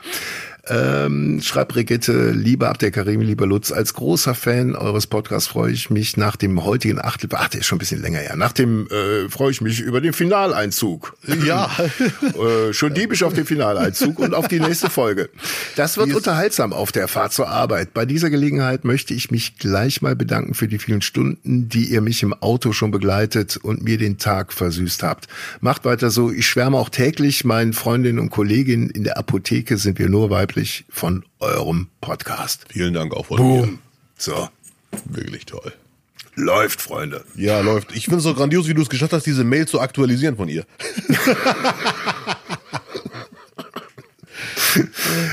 [0.68, 5.90] Ähm, schreibt Brigitte, lieber Abdel Karim, lieber Lutz, als großer Fan eures Podcasts freue ich
[5.90, 8.86] mich nach dem heutigen Achtel, ach, der ist schon ein bisschen länger her, nach dem
[8.88, 11.16] äh, freue ich mich über den Finaleinzug.
[11.46, 11.70] Ja.
[12.22, 15.30] äh, schon diebisch auf den Finaleinzug und auf die nächste Folge.
[15.76, 17.94] Das wird unterhaltsam auf der Fahrt zur Arbeit.
[17.94, 22.00] Bei dieser Gelegenheit möchte ich mich gleich mal bedanken für die vielen Stunden, die ihr
[22.00, 25.28] mich im Auto schon begleitet und mir den Tag versüßt habt.
[25.60, 26.30] Macht weiter so.
[26.30, 30.84] Ich schwärme auch täglich meinen Freundinnen und Kolleginnen in der Apotheke sind wir nur weiblich
[30.88, 32.64] von eurem Podcast.
[32.70, 33.78] Vielen Dank auch von Boom.
[34.18, 34.32] So.
[34.32, 35.16] mir.
[35.16, 35.72] Wirklich toll.
[36.34, 37.24] Läuft, Freunde.
[37.36, 37.94] Ja, läuft.
[37.94, 40.48] Ich finde es so grandios, wie du es geschafft hast, diese Mail zu aktualisieren von
[40.48, 40.66] ihr.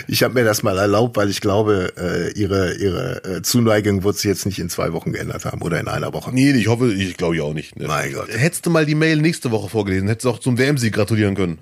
[0.08, 4.16] Ich habe mir das mal erlaubt, weil ich glaube, äh, ihre, ihre äh, Zuneigung wird
[4.16, 6.32] sich jetzt nicht in zwei Wochen geändert haben oder in einer Woche.
[6.34, 7.76] Nee, ich hoffe, ich glaube ja auch nicht.
[7.76, 7.88] Ne?
[7.88, 8.30] Mein Gott.
[8.30, 11.60] Hättest du mal die Mail nächste Woche vorgelesen, hättest du auch zum WM-Sieg gratulieren können.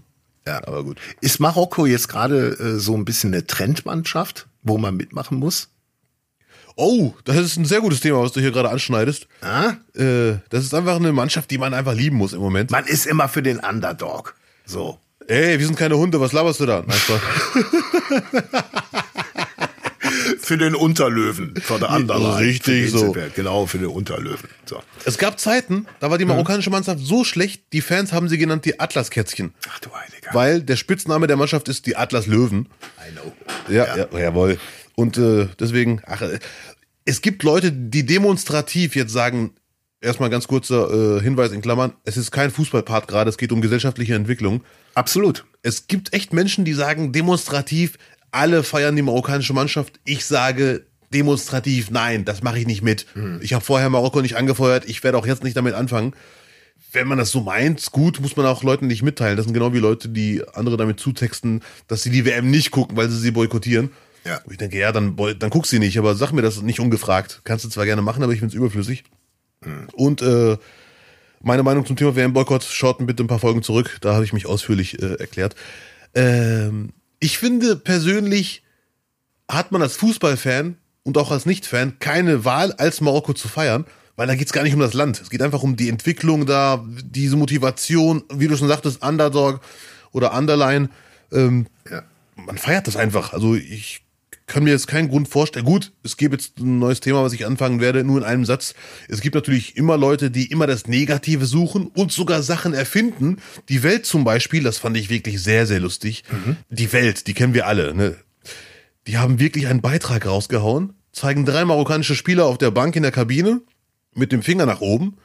[0.47, 0.61] Ja.
[0.67, 0.99] Aber gut.
[1.21, 5.69] Ist Marokko jetzt gerade äh, so ein bisschen eine Trendmannschaft, wo man mitmachen muss?
[6.75, 9.27] Oh, das ist ein sehr gutes Thema, was du hier gerade anschneidest.
[9.41, 9.75] Ah?
[9.95, 12.71] Äh, das ist einfach eine Mannschaft, die man einfach lieben muss im Moment.
[12.71, 14.35] Man ist immer für den Underdog.
[14.65, 14.99] So.
[15.27, 16.83] Ey, wir sind keine Hunde, was laberst du da?
[16.85, 16.99] Nein.
[20.45, 22.37] Für den Unterlöwen von der Underline.
[22.37, 23.15] Richtig Für so.
[23.35, 24.47] Genau, für den Unterlöwen.
[24.65, 24.79] So.
[25.03, 28.63] es gab Zeiten, da war die marokkanische Mannschaft so schlecht, die Fans haben sie genannt
[28.63, 29.55] die Atlaskätzchen.
[29.67, 30.29] Ach du Heiliger.
[30.33, 32.69] Weil der Spitzname der Mannschaft ist die Atlas Löwen.
[32.99, 33.33] I know.
[33.73, 34.07] Ja, ja.
[34.19, 34.59] jawohl.
[34.93, 36.37] Und äh, deswegen, ach, äh,
[37.05, 39.55] es gibt Leute, die demonstrativ jetzt sagen,
[39.99, 43.61] erstmal ganz kurzer äh, Hinweis in Klammern, es ist kein Fußballpart gerade, es geht um
[43.61, 44.63] gesellschaftliche Entwicklung.
[44.93, 45.45] Absolut.
[45.63, 47.97] Es gibt echt Menschen, die sagen demonstrativ,
[48.35, 49.99] alle feiern die marokkanische Mannschaft.
[50.03, 53.05] Ich sage demonstrativ, nein, das mache ich nicht mit.
[53.41, 56.13] Ich habe vorher Marokko nicht angefeuert, ich werde auch jetzt nicht damit anfangen.
[56.91, 59.37] Wenn man das so meint, gut, muss man auch Leuten nicht mitteilen.
[59.37, 62.97] Das sind genau wie Leute, die andere damit zutexten, dass sie die WM nicht gucken,
[62.97, 63.91] weil sie sie boykottieren.
[64.25, 64.39] Ja.
[64.43, 67.41] Und ich denke, ja, dann, dann guck sie nicht, aber sag mir das nicht ungefragt.
[67.43, 69.03] Kannst du zwar gerne machen, aber ich finde es überflüssig.
[69.93, 70.57] Und äh,
[71.41, 74.45] meine Meinung zum Thema WM-Boykott, schaut bitte ein paar Folgen zurück, da habe ich mich
[74.45, 75.55] ausführlich äh, erklärt.
[76.13, 78.63] Ähm, ich finde persönlich
[79.49, 84.27] hat man als Fußballfan und auch als Nicht-Fan keine Wahl, als Marokko zu feiern, weil
[84.27, 85.21] da geht's gar nicht um das Land.
[85.21, 89.61] Es geht einfach um die Entwicklung da, diese Motivation, wie du schon sagtest, Underdog
[90.11, 90.89] oder Underline.
[91.31, 92.03] Ähm, Ja.
[92.35, 93.33] man feiert das einfach.
[93.33, 94.01] Also ich
[94.47, 95.65] kann mir jetzt keinen Grund vorstellen.
[95.65, 98.75] Gut, es gibt jetzt ein neues Thema, was ich anfangen werde, nur in einem Satz.
[99.07, 103.37] Es gibt natürlich immer Leute, die immer das Negative suchen und sogar Sachen erfinden.
[103.69, 106.23] Die Welt zum Beispiel, das fand ich wirklich sehr, sehr lustig.
[106.69, 107.95] Die Welt, die kennen wir alle.
[107.95, 108.15] Ne?
[109.07, 113.11] Die haben wirklich einen Beitrag rausgehauen, zeigen drei marokkanische Spieler auf der Bank in der
[113.11, 113.61] Kabine
[114.13, 115.17] mit dem Finger nach oben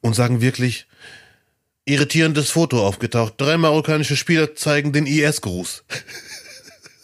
[0.00, 0.86] und sagen wirklich,
[1.84, 3.34] irritierendes Foto aufgetaucht.
[3.36, 5.84] Drei marokkanische Spieler zeigen den IS-Gruß.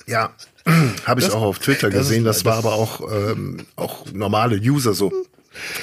[0.07, 0.35] Ja,
[1.05, 2.27] habe ich Das- auch auf Twitter das gesehen.
[2.27, 5.13] ist- Das war aber auch, ähm, auch normale User so.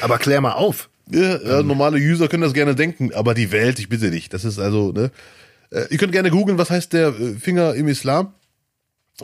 [0.02, 0.89] Aber klär mal auf.
[1.10, 4.43] Ja, ja, normale User können das gerne denken, aber die Welt, ich bitte dich, das
[4.43, 5.12] ist also, ne?
[5.71, 8.34] Äh, ihr könnt gerne googeln, was heißt der äh, Finger im Islam?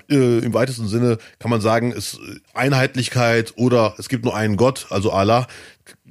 [0.10, 4.58] Äh, Im weitesten Sinne kann man sagen, ist äh, Einheitlichkeit oder es gibt nur einen
[4.58, 5.48] Gott, also Allah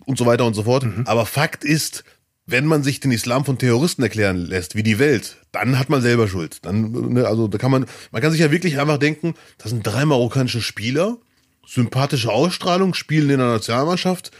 [0.07, 0.87] und so weiter und so fort.
[1.07, 2.05] Aber Fakt ist,
[2.46, 6.02] wenn man sich den Islam von Terroristen erklären lässt, wie die Welt, dann hat man
[6.02, 6.64] selber Schuld.
[6.64, 9.87] Dann, ne, also da kann man, man kann sich ja wirklich einfach denken, das sind
[9.87, 11.18] drei marokkanische Spieler,
[11.66, 14.33] sympathische Ausstrahlung, spielen in der Nationalmannschaft,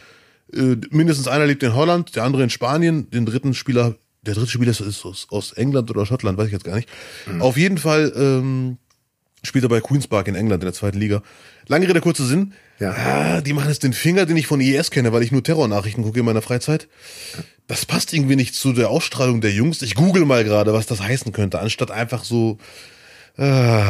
[0.53, 4.51] äh, mindestens einer lebt in Holland, der andere in Spanien, den dritten Spieler, der dritte
[4.51, 6.89] Spieler ist, aus, aus England oder Schottland, weiß ich jetzt gar nicht.
[7.41, 8.79] Auf jeden Fall ähm,
[9.43, 11.23] spielt er bei Queen's Park in England in der zweiten Liga.
[11.67, 12.53] Lange Rede, kurzer Sinn.
[12.79, 12.93] Ja.
[12.93, 16.05] Ah, die machen jetzt den Finger, den ich von IS kenne, weil ich nur Terrornachrichten
[16.05, 16.89] gucke in meiner Freizeit.
[17.67, 19.83] Das passt irgendwie nicht zu der Ausstrahlung der Jungs.
[19.83, 22.59] Ich google mal gerade, was das heißen könnte, anstatt einfach so.
[23.37, 23.83] Äh,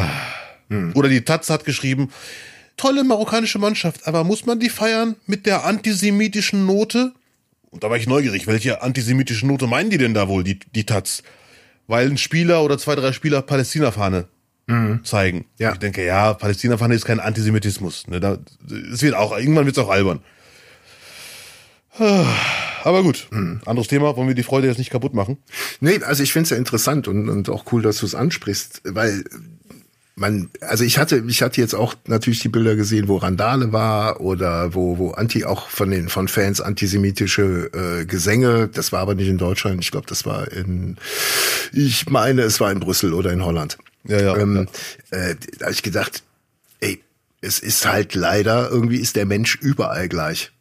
[0.95, 2.11] Oder die Taz hat geschrieben,
[2.77, 7.12] tolle marokkanische Mannschaft, aber muss man die feiern mit der antisemitischen Note?
[7.71, 10.85] Und da war ich neugierig, welche antisemitische Note meinen die denn da wohl, die, die
[10.85, 11.23] Taz?
[11.87, 14.29] Weil ein Spieler oder zwei, drei Spieler Palästina-Fahne
[15.03, 15.44] zeigen.
[15.59, 15.72] Ja.
[15.72, 18.07] Ich denke, ja, Palästina-Fahne ist kein Antisemitismus.
[18.09, 18.38] Ne, da,
[18.92, 20.20] es wird auch, irgendwann wird es auch albern.
[22.85, 23.29] Aber gut,
[23.66, 25.37] anderes Thema, wollen wir die Freude jetzt nicht kaputt machen?
[25.81, 28.81] Nee, also ich finde es ja interessant und, und auch cool, dass du es ansprichst,
[28.85, 29.25] weil
[30.14, 34.20] man, also ich hatte, ich hatte jetzt auch natürlich die Bilder gesehen, wo Randale war
[34.20, 38.68] oder wo, wo Anti auch von den von Fans antisemitische äh, Gesänge.
[38.68, 39.83] Das war aber nicht in Deutschland.
[39.83, 40.96] Ich glaube, das war in,
[41.72, 43.79] ich meine, es war in Brüssel oder in Holland.
[44.05, 44.37] Ja, ja.
[44.37, 44.69] Ähm,
[45.11, 46.23] Äh, da habe ich gedacht,
[46.81, 47.01] ey,
[47.41, 50.53] es ist halt leider irgendwie ist der Mensch überall gleich.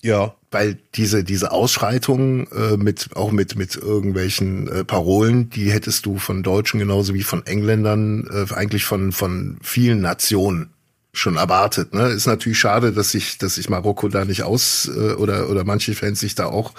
[0.00, 6.06] Ja, weil diese diese Ausschreitungen äh, mit auch mit mit irgendwelchen äh, Parolen, die hättest
[6.06, 10.70] du von Deutschen genauso wie von Engländern äh, eigentlich von von vielen Nationen
[11.12, 11.94] schon erwartet.
[11.94, 12.08] Ne?
[12.08, 15.94] Ist natürlich schade, dass sich dass sich Marokko da nicht aus äh, oder oder manche
[15.94, 16.74] Fans sich da auch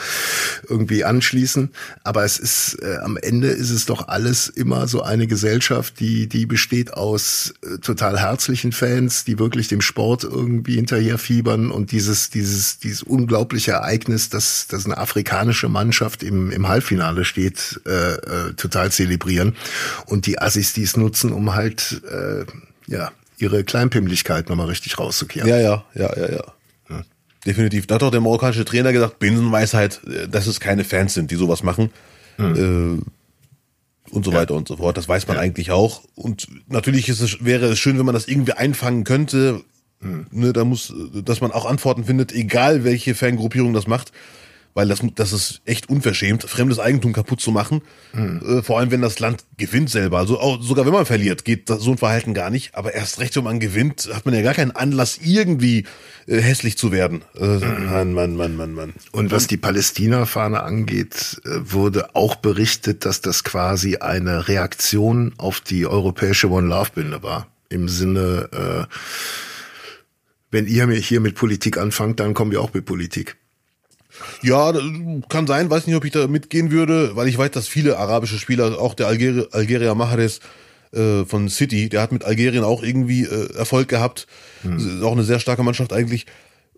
[0.67, 1.71] irgendwie anschließen.
[2.03, 6.27] Aber es ist äh, am Ende ist es doch alles immer so eine Gesellschaft, die
[6.27, 11.91] die besteht aus äh, total herzlichen Fans, die wirklich dem Sport irgendwie hinterher fiebern und
[11.91, 18.13] dieses dieses dieses unglaubliche Ereignis, dass dass eine afrikanische Mannschaft im im Halbfinale steht, äh,
[18.13, 19.55] äh, total zelebrieren
[20.05, 22.45] und die Assis dies nutzen, um halt äh,
[22.87, 25.49] ja ihre Kleinpimmlichkeit nochmal richtig rauszukehren.
[25.49, 26.43] Ja, ja, ja, ja, ja.
[27.45, 27.87] Definitiv.
[27.87, 31.35] Da hat auch der marokkanische Trainer gesagt, Binsenweisheit, äh, dass es keine Fans sind, die
[31.35, 31.89] sowas machen.
[32.37, 33.01] Äh,
[34.11, 34.97] und so weiter und so fort.
[34.97, 36.01] Das weiß man eigentlich auch.
[36.15, 39.61] Und natürlich ist es, wäre es schön, wenn man das irgendwie einfangen könnte.
[40.31, 40.93] Ne, da muss,
[41.25, 44.13] dass man auch Antworten findet, egal welche Fangruppierung das macht.
[44.73, 47.81] Weil das, das ist echt unverschämt, fremdes Eigentum kaputt zu machen.
[48.13, 50.19] Äh, vor allem, wenn das Land gewinnt selber.
[50.19, 52.75] Also auch, sogar wenn man verliert, geht das, so ein Verhalten gar nicht.
[52.75, 55.85] Aber erst recht, wenn man gewinnt, hat man ja gar keinen Anlass, irgendwie
[56.27, 57.23] äh, hässlich zu werden.
[57.35, 58.93] Äh, Mann, Mann, Mann, Mann, Mann.
[59.11, 65.61] Und was die Palästina-Fahne angeht, äh, wurde auch berichtet, dass das quasi eine Reaktion auf
[65.61, 67.47] die europäische One-Love-Binde war.
[67.69, 68.95] Im Sinne, äh,
[70.51, 73.35] wenn ihr mir hier mit Politik anfangt, dann kommen wir auch mit Politik.
[74.41, 74.73] Ja,
[75.29, 78.37] kann sein, weiß nicht, ob ich da mitgehen würde, weil ich weiß, dass viele arabische
[78.37, 80.39] Spieler, auch der Algeri Algerier Mahrez
[80.91, 84.27] äh, von City, der hat mit Algerien auch irgendwie äh, Erfolg gehabt.
[84.63, 86.25] Ist auch eine sehr starke Mannschaft eigentlich.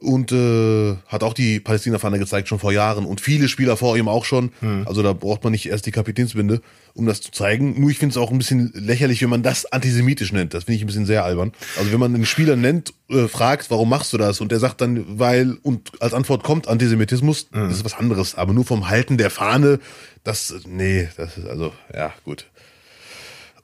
[0.02, 3.06] Und äh, hat auch die Palästina-Fahne gezeigt, schon vor Jahren.
[3.06, 4.52] Und viele Spieler vor ihm auch schon.
[4.86, 6.62] Also da braucht man nicht erst die Kapitänsbinde,
[6.96, 7.80] um das zu zeigen.
[7.80, 10.56] Nur ich finde es auch ein bisschen lächerlich, wenn man das antisemitisch nennt.
[10.56, 11.52] Das finde ich ein bisschen sehr albern.
[11.78, 14.42] Also wenn man einen Spieler nennt, äh, fragt, warum machst du das?
[14.42, 18.34] Und der sagt dann, weil, und als Antwort kommt Antisemitismus, das ist was anderes.
[18.34, 19.80] Aber nur vom Halten der Fahne,
[20.24, 22.47] das, nee, das ist also, ja, gut.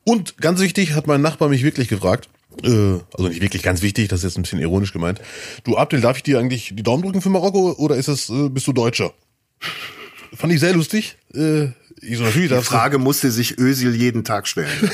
[0.04, 2.30] Und ganz wichtig, hat mein Nachbar mich wirklich gefragt,
[2.64, 5.22] äh, also nicht wirklich ganz wichtig, das ist jetzt ein bisschen ironisch gemeint.
[5.64, 8.50] Du Abdel, darf ich dir eigentlich die Daumen drücken für Marokko oder ist es, äh,
[8.50, 9.14] bist du Deutscher?
[10.36, 11.18] Fand ich sehr lustig.
[11.34, 11.66] Äh,
[12.02, 14.70] ich so, natürlich Die darfst du- Frage musste sich Özil jeden Tag stellen.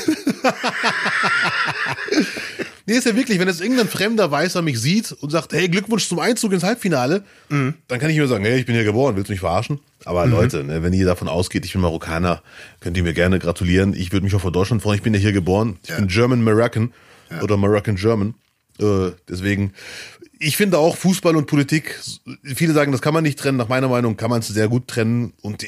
[2.86, 6.06] Nee, ist ja wirklich, wenn jetzt irgendein fremder Weißer mich sieht und sagt, hey, Glückwunsch
[6.06, 9.30] zum Einzug ins Halbfinale, dann kann ich mir sagen, hey, ich bin hier geboren, willst
[9.30, 9.80] du mich verarschen?
[10.04, 12.42] Aber Leute, ne, wenn ihr davon ausgeht, ich bin Marokkaner,
[12.80, 13.94] könnt ihr mir gerne gratulieren.
[13.94, 15.78] Ich würde mich auch vor Deutschland freuen, ich bin ja hier geboren.
[15.88, 16.44] Ich bin German
[17.30, 18.34] Moroccan oder Moroccan German.
[18.80, 19.72] Äh, deswegen,
[20.38, 22.00] ich finde auch Fußball und Politik,
[22.42, 23.56] viele sagen, das kann man nicht trennen.
[23.56, 25.32] Nach meiner Meinung kann man es sehr gut trennen.
[25.42, 25.64] Und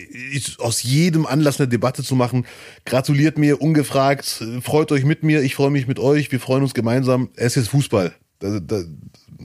[0.58, 2.46] aus jedem Anlass eine Debatte zu machen,
[2.84, 6.74] gratuliert mir ungefragt, freut euch mit mir, ich freue mich mit euch, wir freuen uns
[6.74, 7.30] gemeinsam.
[7.36, 8.12] Es ist Fußball.
[8.40, 8.82] Da, da,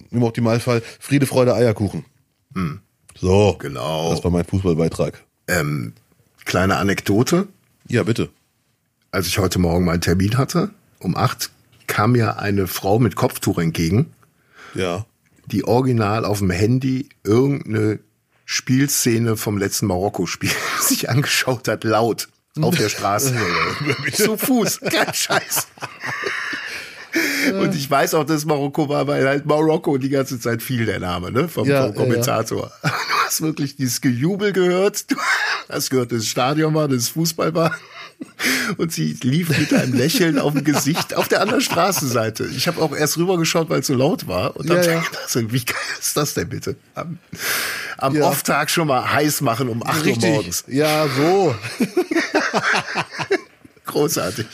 [0.09, 2.03] Im Optimalfall Friede, Freude, Eierkuchen.
[3.19, 4.09] So, Genau.
[4.11, 5.23] das war mein Fußballbeitrag.
[5.47, 5.93] Ähm,
[6.45, 7.47] kleine Anekdote.
[7.87, 8.29] Ja, bitte.
[9.11, 11.51] Als ich heute Morgen meinen Termin hatte, um acht,
[11.91, 14.13] kam mir eine Frau mit Kopftuch entgegen,
[14.73, 15.05] Ja.
[15.47, 17.99] die original auf dem Handy irgendeine
[18.45, 20.49] Spielszene vom letzten Marokko-Spiel
[20.81, 22.29] sich angeschaut hat, laut
[22.61, 23.35] auf der Straße.
[24.13, 25.67] Zu Fuß, kein Scheiß.
[27.59, 30.99] Und ich weiß auch, dass Marokko war, weil halt Marokko die ganze Zeit fiel der
[30.99, 32.71] Name, ne, vom, Ja, vom Kommentator.
[32.83, 35.09] Du hast wirklich dieses Gejubel gehört.
[35.09, 35.15] Du
[35.69, 37.73] hast gehört, dass es Stadion war, dass es Fußball war.
[38.77, 42.45] Und sie lief mit einem Lächeln auf dem Gesicht auf der anderen Straßenseite.
[42.55, 44.55] Ich habe auch erst rübergeschaut, weil es so laut war.
[44.55, 44.99] Und dann Ja, ja.
[45.01, 46.75] dachte ich, so, wie geil ist das denn bitte?
[46.95, 47.19] Am,
[47.97, 48.23] am Ja.
[48.25, 50.63] Off-Tag schon mal heiß machen um 8 Uhr morgens.
[50.67, 51.55] Ja, so.
[53.85, 54.45] Großartig.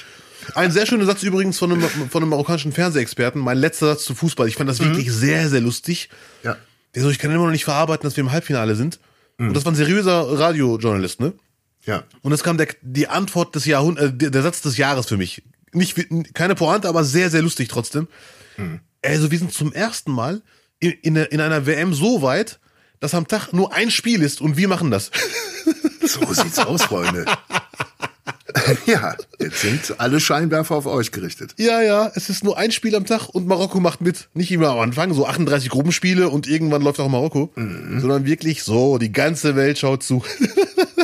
[0.56, 3.40] Ein sehr schöner Satz übrigens von einem, von einem marokkanischen Fernsehexperten.
[3.42, 4.48] Mein letzter Satz zu Fußball.
[4.48, 6.10] Ich fand das wirklich sehr, sehr lustig.
[6.44, 6.56] Ja.
[6.96, 9.00] Der so, ich kann immer noch nicht verarbeiten, dass wir im Halbfinale sind.
[9.38, 11.34] Und das war ein seriöser Radiojournalist, ne?
[11.88, 12.04] Ja.
[12.22, 15.42] Und es kam der, die Antwort des Jahrhunderts, äh, der, Satz des Jahres für mich.
[15.72, 15.96] Nicht,
[16.34, 18.08] keine Pointe, aber sehr, sehr lustig trotzdem.
[19.04, 20.42] Also wir sind zum ersten Mal
[20.80, 22.60] in, in, in einer WM so weit,
[23.00, 25.12] dass am Tag nur ein Spiel ist und wir machen das.
[26.08, 27.26] So sieht's aus, Freunde.
[28.86, 31.54] ja, jetzt sind alle Scheinwerfer auf euch gerichtet.
[31.58, 34.30] Ja, ja, es ist nur ein Spiel am Tag und Marokko macht mit.
[34.34, 38.98] Nicht immer am Anfang, so 38 Gruppenspiele und irgendwann läuft auch Marokko, sondern wirklich so,
[38.98, 40.24] die ganze Welt schaut zu.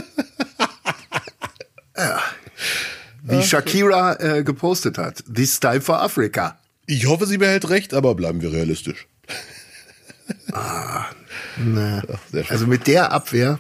[3.24, 5.24] Wie Shakira äh, gepostet hat.
[5.34, 6.58] This time for Africa.
[6.86, 9.08] Ich hoffe, sie behält recht, aber bleiben wir realistisch.
[11.58, 12.52] Na, sehr schön.
[12.52, 13.60] also mit der Abwehr,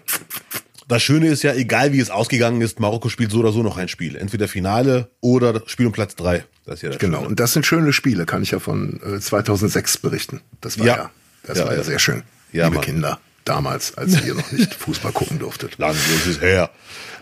[0.87, 3.77] Das Schöne ist ja, egal wie es ausgegangen ist, Marokko spielt so oder so noch
[3.77, 4.15] ein Spiel.
[4.15, 6.43] Entweder Finale oder Spiel um Platz drei.
[6.65, 7.19] Das ist ja das genau.
[7.19, 7.29] Schöne.
[7.29, 10.41] Und das sind schöne Spiele, kann ich ja von äh, 2006 berichten.
[10.61, 11.09] Das war ja, Ja.
[11.43, 11.83] das Ja, war ja, ja.
[11.83, 12.23] sehr schön.
[12.51, 12.85] Ja, Liebe Mann.
[12.85, 15.77] Kinder, damals, als ihr noch nicht Fußball gucken durftet.
[15.77, 16.69] Lang ist es her.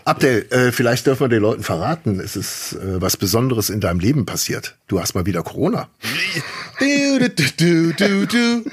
[0.04, 4.00] Abdel, äh, vielleicht dürfen wir den Leuten verraten, es ist äh, was Besonderes in deinem
[4.00, 4.76] Leben passiert.
[4.88, 5.88] Du hast mal wieder Corona.
[6.80, 8.64] Du, du, du, du.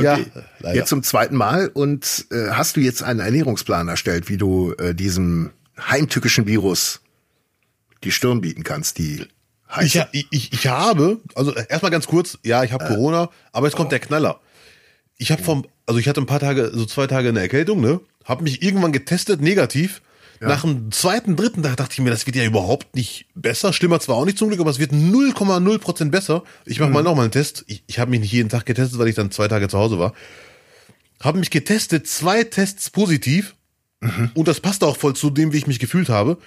[0.00, 0.18] Ja,
[0.58, 0.76] leider.
[0.76, 4.94] Jetzt zum zweiten Mal und äh, hast du jetzt einen Ernährungsplan erstellt, wie du äh,
[4.94, 7.00] diesem heimtückischen Virus
[8.04, 9.26] die Stirn bieten kannst, die
[9.74, 10.08] heiße.
[10.12, 13.76] Ich, ich, ich, ich habe, also erstmal ganz kurz, ja, ich habe Corona, aber jetzt
[13.76, 14.40] kommt der Knaller.
[15.18, 18.00] Ich habe vom, also ich hatte ein paar Tage, so zwei Tage eine Erkältung, ne?
[18.24, 20.00] Habe mich irgendwann getestet, negativ.
[20.40, 23.72] Nach dem zweiten, dritten Tag dachte ich mir, das wird ja überhaupt nicht besser.
[23.72, 26.44] Schlimmer zwar auch nicht zum Glück, aber es wird 0,0 Prozent besser.
[26.64, 27.64] Ich mache mal nochmal einen Test.
[27.66, 29.98] Ich, ich habe mich nicht jeden Tag getestet, weil ich dann zwei Tage zu Hause
[29.98, 30.14] war.
[31.20, 33.56] Habe mich getestet, zwei Tests positiv.
[34.34, 36.38] Und das passt auch voll zu dem, wie ich mich gefühlt habe.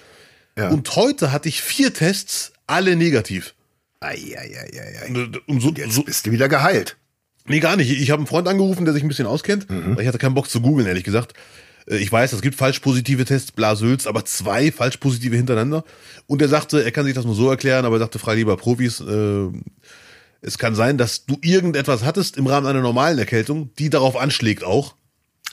[0.57, 0.69] Ja.
[0.69, 3.55] Und heute hatte ich vier Tests, alle negativ.
[3.99, 5.29] Ei, ei, ei, ei, ei.
[5.47, 6.95] Und so, Jetzt so, bist du wieder geheilt.
[7.51, 7.91] Nee, gar nicht.
[7.91, 9.69] Ich habe einen Freund angerufen, der sich ein bisschen auskennt.
[9.69, 9.97] Mhm.
[9.99, 11.33] Ich hatte keinen Bock zu googeln, ehrlich gesagt.
[11.87, 15.83] Äh, Ich weiß, es gibt falsch positive Tests, Blasölz, aber zwei falsch positive hintereinander.
[16.27, 18.57] Und er sagte, er kann sich das nur so erklären, aber er sagte, frei lieber
[18.57, 19.47] Profis, äh,
[20.41, 24.63] es kann sein, dass du irgendetwas hattest im Rahmen einer normalen Erkältung, die darauf anschlägt
[24.63, 24.95] auch.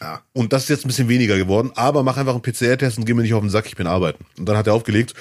[0.01, 0.22] Ja.
[0.32, 3.14] Und das ist jetzt ein bisschen weniger geworden, aber mach einfach einen PCR-Test und geh
[3.14, 4.24] mir nicht auf den Sack, ich bin arbeiten.
[4.38, 5.12] Und dann hat er aufgelegt.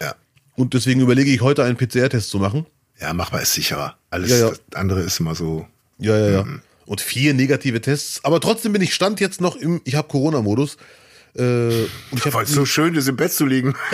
[0.00, 0.14] Ja.
[0.56, 2.66] Und deswegen überlege ich heute einen PCR-Test zu machen.
[3.00, 3.96] Ja, machbar ist sicherer.
[4.10, 4.52] Alles Ja, ja.
[4.74, 5.66] andere ist immer so.
[5.98, 6.44] Ja, ja, ja.
[6.86, 8.20] Und vier negative Tests.
[8.22, 10.76] Aber trotzdem bin ich stand jetzt noch im, ich habe Corona-Modus.
[11.34, 13.74] Äh, und ich Weil hab, es so schön ist, im Bett zu liegen.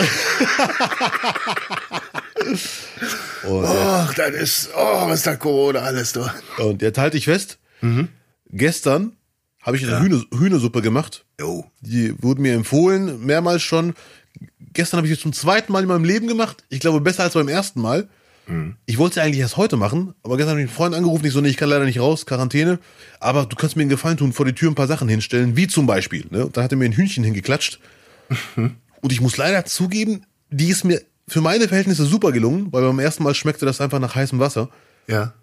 [3.43, 6.33] und, Oh, das ist, oh, was ist da Corona alles da?
[6.59, 7.57] und jetzt halte ich fest.
[8.49, 9.17] Gestern
[9.61, 11.25] habe ich eine Hühne, Hühnersuppe gemacht.
[11.39, 11.65] Jo.
[11.81, 13.93] Die wurde mir empfohlen, mehrmals schon.
[14.71, 16.63] Gestern habe ich es zum zweiten Mal in meinem Leben gemacht.
[16.69, 18.07] Ich glaube, besser als beim ersten Mal.
[18.85, 21.25] Ich wollte es eigentlich erst heute machen, aber gestern habe ich einen Freund angerufen.
[21.25, 22.79] Ich so, nee, ich kann leider nicht raus, Quarantäne.
[23.19, 25.67] Aber du kannst mir einen Gefallen tun, vor die Tür ein paar Sachen hinstellen, wie
[25.67, 26.25] zum Beispiel.
[26.29, 26.45] Ne?
[26.45, 27.79] Und da hat er mir ein Hühnchen hingeklatscht.
[28.55, 32.99] Und ich muss leider zugeben, die ist mir für meine Verhältnisse super gelungen, weil beim
[32.99, 34.69] ersten Mal schmeckte das einfach nach heißem Wasser.
[35.07, 35.33] Ja.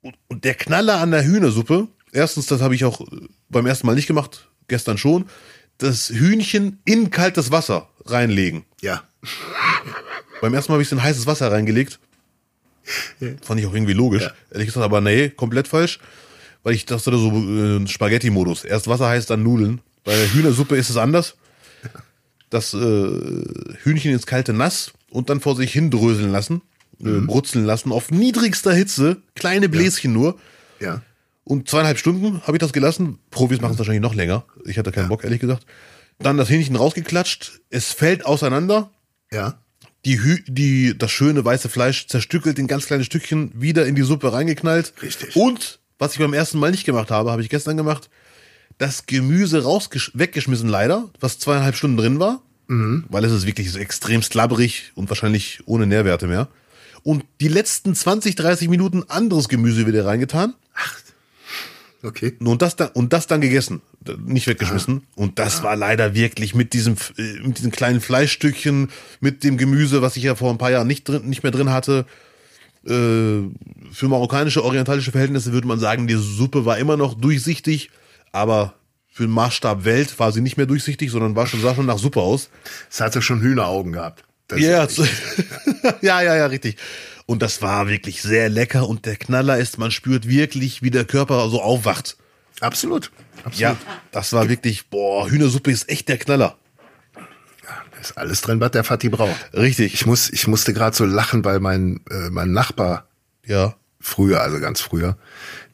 [0.00, 3.86] Und, und der Knaller an der Hühnersuppe, erstens, das habe ich auch äh, beim ersten
[3.86, 5.26] Mal nicht gemacht, gestern schon,
[5.78, 8.64] das Hühnchen in kaltes Wasser reinlegen.
[8.80, 9.02] Ja.
[10.40, 11.98] Beim ersten Mal habe ich es in heißes Wasser reingelegt.
[13.42, 14.22] Fand ich auch irgendwie logisch.
[14.22, 14.32] Ja.
[14.50, 15.98] Ehrlich gesagt, aber nee, komplett falsch.
[16.62, 18.64] Weil ich dachte so äh, Spaghetti-Modus.
[18.64, 19.80] Erst Wasser heißt dann Nudeln.
[20.04, 21.36] Bei Hühnersuppe ist es anders.
[22.50, 22.78] Das äh,
[23.82, 26.62] Hühnchen ins kalte Nass und dann vor sich hindröseln lassen,
[27.00, 30.38] äh, brutzeln lassen, auf niedrigster Hitze, kleine Bläschen nur.
[30.80, 31.02] Ja.
[31.44, 33.18] Und zweieinhalb Stunden habe ich das gelassen.
[33.30, 34.44] Profis machen es wahrscheinlich noch länger.
[34.64, 35.66] Ich hatte keinen Bock, ehrlich gesagt.
[36.18, 37.60] Dann das Hähnchen rausgeklatscht.
[37.70, 38.90] Es fällt auseinander.
[39.30, 39.58] Ja.
[40.08, 44.02] Die, Hü die, das schöne weiße Fleisch zerstückelt in ganz kleine Stückchen wieder in die
[44.02, 44.94] Suppe reingeknallt.
[45.02, 45.36] Richtig.
[45.36, 48.08] Und, was ich beim ersten Mal nicht gemacht habe, habe ich gestern gemacht,
[48.78, 52.40] das Gemüse rausgesch weggeschmissen leider, was zweieinhalb Stunden drin war.
[53.10, 56.48] Weil es ist wirklich so extremst labberig und wahrscheinlich ohne Nährwerte mehr.
[57.02, 60.54] Und die letzten 20, 30 Minuten anderes Gemüse wieder reingetan.
[62.02, 62.34] Okay.
[62.40, 63.82] Und das dann, und das dann gegessen,
[64.24, 65.02] nicht weggeschmissen.
[65.16, 68.90] Und das war leider wirklich mit diesem, äh, mit diesen kleinen Fleischstückchen,
[69.20, 71.70] mit dem Gemüse, was ich ja vor ein paar Jahren nicht drin, nicht mehr drin
[71.70, 72.06] hatte.
[72.86, 72.90] Äh,
[73.92, 77.90] für marokkanische, orientalische Verhältnisse würde man sagen, die Suppe war immer noch durchsichtig,
[78.30, 78.74] aber
[79.10, 81.98] für den Maßstab Welt war sie nicht mehr durchsichtig, sondern war schon, sah schon nach
[81.98, 82.50] Suppe aus.
[82.88, 84.22] Es hatte schon Hühneraugen gehabt.
[84.52, 84.62] Ist-
[86.02, 86.76] ja, ja, ja, richtig.
[87.28, 91.04] Und das war wirklich sehr lecker und der Knaller ist, man spürt wirklich, wie der
[91.04, 92.16] Körper so aufwacht.
[92.60, 93.10] Absolut.
[93.44, 93.58] Absolut.
[93.58, 93.76] Ja,
[94.12, 96.56] das war wirklich, boah, Hühnersuppe ist echt der Knaller.
[97.14, 99.36] Da ist alles drin, was der Fatih braucht.
[99.52, 99.92] Richtig.
[99.92, 103.06] Ich muss, ich musste gerade so lachen, weil mein, äh, mein Nachbar
[103.44, 103.76] Ja.
[104.00, 105.18] früher, also ganz früher,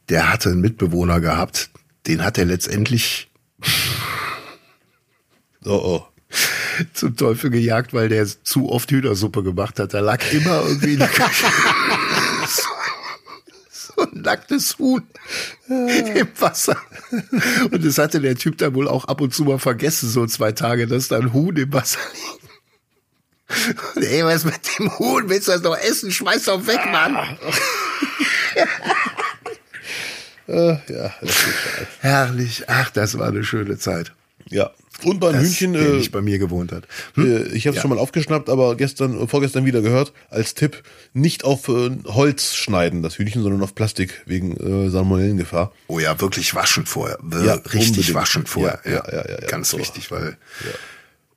[0.08, 1.70] der hatte einen Mitbewohner gehabt,
[2.08, 3.30] den hat er letztendlich
[5.64, 6.06] Oh, oh.
[6.92, 9.94] Zum Teufel gejagt, weil der zu oft Hühnersuppe gemacht hat.
[9.94, 10.96] Da lag immer irgendwie
[12.46, 15.02] so, ein nacktes Huhn
[15.68, 16.76] im Wasser.
[17.70, 20.52] Und das hatte der Typ dann wohl auch ab und zu mal vergessen, so zwei
[20.52, 22.44] Tage, dass da ein Huhn im Wasser liegt.
[23.94, 25.28] Und ey, was mit dem Huhn?
[25.28, 26.10] Willst du das noch essen?
[26.10, 27.38] Schmeiß doch weg, Mann.
[30.48, 31.14] Äh, ja.
[32.00, 32.64] Herrlich.
[32.68, 34.12] Ach, das war eine schöne Zeit.
[34.50, 34.70] Ja.
[35.02, 36.84] Und beim Hühnchen, der äh, nicht bei mir gewohnt hat.
[37.18, 40.82] äh, ich habe es schon mal aufgeschnappt, aber gestern, äh, vorgestern wieder gehört, als Tipp,
[41.12, 45.72] nicht auf äh, Holz schneiden, das Hühnchen, sondern auf Plastik, wegen äh, Salmonellengefahr.
[45.88, 47.18] Oh ja, wirklich waschen vorher.
[47.44, 48.14] Ja, richtig unbedingt.
[48.14, 48.80] waschen vorher.
[48.84, 49.46] Ja, ja, ja, ja, ja.
[49.48, 49.78] Ganz So.
[49.78, 50.36] wichtig, weil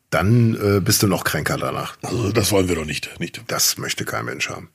[0.10, 1.97] dann äh, bist du noch kränker danach.
[2.03, 3.20] Also das wollen wir doch nicht.
[3.20, 3.41] nicht.
[3.47, 4.70] Das möchte kein Mensch haben.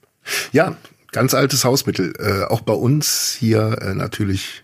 [0.53, 0.77] Ja,
[1.13, 2.13] ganz altes Hausmittel.
[2.19, 4.62] Äh, auch bei uns hier äh, natürlich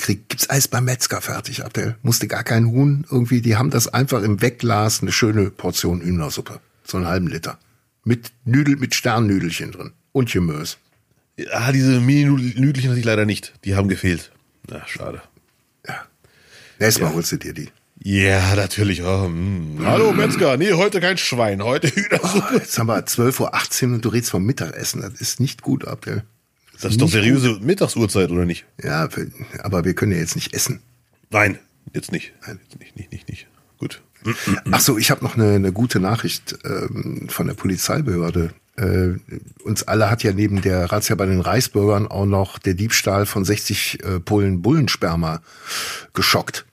[0.00, 1.96] krieg, gibt's alles beim Metzger fertig, Abdel.
[2.02, 3.40] Musste gar kein Huhn irgendwie.
[3.40, 6.60] Die haben das einfach im Wegglas, eine schöne Portion Hühnersuppe.
[6.84, 7.58] So einen halben Liter.
[8.04, 9.92] Mit Nüdel, mit Sternnüdelchen drin.
[10.12, 10.76] Und Gemüse.
[11.52, 13.54] Ah, diese Mini-Nüdelchen hatte ich leider nicht.
[13.64, 14.32] Die haben gefehlt.
[14.68, 15.22] Na, schade.
[15.86, 16.02] Ja.
[16.78, 17.68] Nächstes Mal holst du dir die.
[18.02, 19.02] Ja, natürlich.
[19.02, 19.80] Oh, mm.
[19.84, 20.56] Hallo Metzger.
[20.56, 21.62] Nee, heute kein Schwein.
[21.62, 22.54] Heute Hühnersuppe.
[22.54, 25.02] Jetzt haben wir 12.18 Uhr und du redest vom Mittagessen.
[25.02, 26.24] Das ist nicht gut, Abdel.
[26.80, 28.64] Das ist doch seriöse Mittagsuhrzeit, oder nicht?
[28.82, 29.08] Ja,
[29.62, 30.80] aber wir können ja jetzt nicht essen.
[31.30, 31.58] Nein,
[31.92, 32.32] jetzt nicht.
[32.46, 33.46] Nein, jetzt nicht, nicht, nicht, nicht.
[33.78, 34.02] Gut.
[34.70, 38.52] Ach so, ich habe noch eine, eine gute Nachricht ähm, von der Polizeibehörde.
[38.76, 39.12] Äh,
[39.64, 43.44] uns alle hat ja neben der Razzia bei den Reichsbürgern auch noch der Diebstahl von
[43.44, 45.42] 60 äh, Pullen Bullensperma
[46.14, 46.66] geschockt.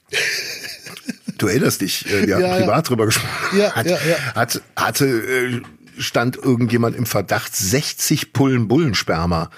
[1.38, 2.62] Du erinnerst dich, äh, wir haben Ja, ja.
[2.62, 3.58] privat drüber gesprochen.
[3.58, 4.36] Ja, hat, ja, ja.
[4.36, 5.62] Hat, hatte, äh,
[6.00, 9.50] stand irgendjemand im Verdacht, 60 Pullen Bullensperma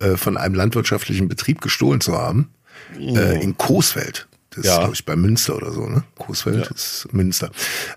[0.00, 2.50] äh, von einem landwirtschaftlichen Betrieb gestohlen zu haben.
[2.98, 4.26] Äh, in Coesfeld.
[4.50, 4.72] Das Ja.
[4.72, 6.02] ist, glaube ich, bei Münster oder so, ne?
[6.18, 7.50] Coesfeld ist Münster.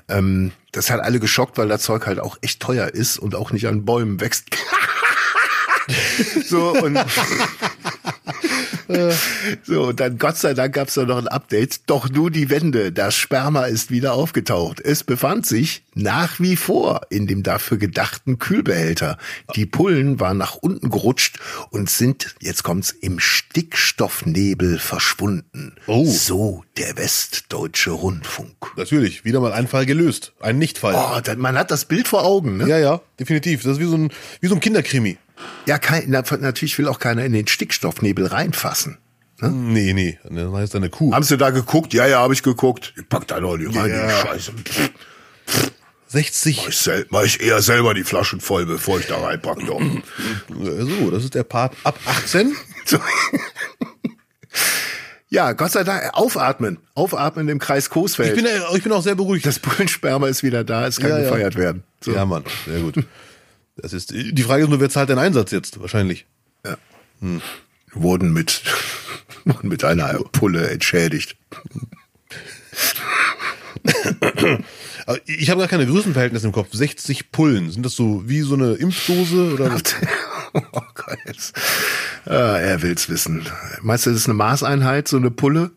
[0.08, 3.52] Ähm, das hat alle geschockt, weil das Zeug halt auch echt teuer ist und auch
[3.52, 4.46] nicht an Bäumen wächst.
[6.48, 6.96] so, und
[9.64, 11.82] so, und dann Gott sei Dank gab es da noch ein Update.
[11.88, 14.80] Doch nur die Wende, das Sperma ist wieder aufgetaucht.
[14.80, 19.18] Es befand sich nach wie vor in dem dafür gedachten Kühlbehälter.
[19.56, 25.76] Die Pullen waren nach unten gerutscht und sind, jetzt kommt's, im Stickstoffnebel verschwunden.
[25.88, 26.06] Oh.
[26.06, 28.56] So der Westdeutsche Rundfunk.
[28.76, 30.34] Natürlich, wieder mal ein Fall gelöst.
[30.40, 30.96] Ein Nichtfall.
[30.96, 32.68] Oh, man hat das Bild vor Augen, ne?
[32.68, 33.64] Ja, ja, definitiv.
[33.64, 34.12] Das ist wie so ein,
[34.42, 35.18] wie so ein Kinderkrimi.
[35.66, 38.98] Ja, kein, na, natürlich will auch keiner in den Stickstoffnebel reinfassen.
[39.42, 40.20] Nee, nee.
[40.24, 41.14] Dann heißt eine Kuh.
[41.14, 41.94] Haben Sie da geguckt?
[41.94, 42.94] Ja, ja, habe ich geguckt.
[42.98, 44.08] Ich pack da noch nicht rein, Ja.
[44.08, 44.52] die Scheiße.
[46.08, 46.68] 60.
[46.70, 49.60] Ich sel mach ich eher selber die Flaschen voll, bevor ich da reinpack.
[49.66, 49.82] Doch.
[50.50, 52.56] So, das ist der Part ab 18.
[52.86, 53.00] So.
[55.30, 56.78] ja, Gott sei Dank, aufatmen.
[56.94, 58.36] Aufatmen im Kreis Ich Coesfeld.
[58.36, 59.46] bin, ja- ich bin auch sehr beruhigt.
[59.46, 61.24] das Bullensperma ist wieder da, es kann Ja, ja.
[61.24, 61.84] gefeiert werden.
[62.02, 62.12] So.
[62.14, 62.96] Ja, Mann, sehr gut.
[63.76, 65.80] Das ist, die Frage ist nur, wer zahlt den Einsatz jetzt?
[65.80, 66.26] Wahrscheinlich.
[67.94, 68.64] Wurden mit,
[69.46, 71.38] wurden mit einer Pulle entschädigt.
[75.26, 76.70] Ich habe gar keine Größenverhältnisse im Kopf.
[76.72, 77.72] 60 Pullen.
[77.72, 79.76] Sind das so wie so eine Impfdose oder?
[80.54, 81.54] oh Gott.
[82.26, 83.46] Ah, er will's wissen.
[83.82, 85.72] Meinst du, das ist eine Maßeinheit, so eine Pulle?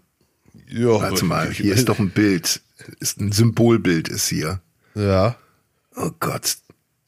[0.68, 2.60] Ja, Warte mal, hier ist doch ein Bild.
[3.00, 4.60] Ist ein Symbolbild ist hier.
[4.94, 5.36] Ja.
[5.96, 6.56] Oh Gott.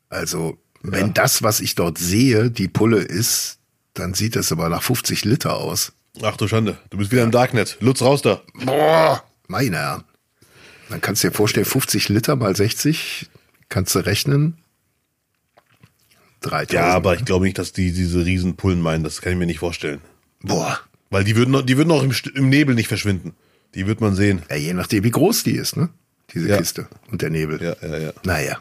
[0.08, 3.58] Also, wenn das, was ich dort sehe, die Pulle ist,
[3.94, 5.92] dann sieht das aber nach 50 Liter aus.
[6.22, 6.78] Ach du Schande.
[6.90, 7.76] Du bist wieder im Darknet.
[7.80, 8.42] Lutz raus da.
[8.64, 10.04] Boah, meine Herren.
[10.88, 13.28] Dann kannst du dir vorstellen, 50 Liter mal 60,
[13.68, 14.56] kannst du rechnen.
[16.40, 16.72] 3000.
[16.72, 19.04] Ja, aber ich glaube nicht, dass die diese Riesenpullen meinen.
[19.04, 20.00] Das kann ich mir nicht vorstellen.
[20.42, 20.78] Boah.
[21.10, 23.34] Weil die würden, die würden auch im, im Nebel nicht verschwinden.
[23.74, 24.42] Die wird man sehen.
[24.48, 25.88] Ja, je nachdem, wie groß die ist, ne?
[26.32, 26.58] Diese Ja.
[26.58, 27.60] Kiste und der Nebel.
[27.62, 28.12] Ja, ja, ja.
[28.24, 28.58] Naja.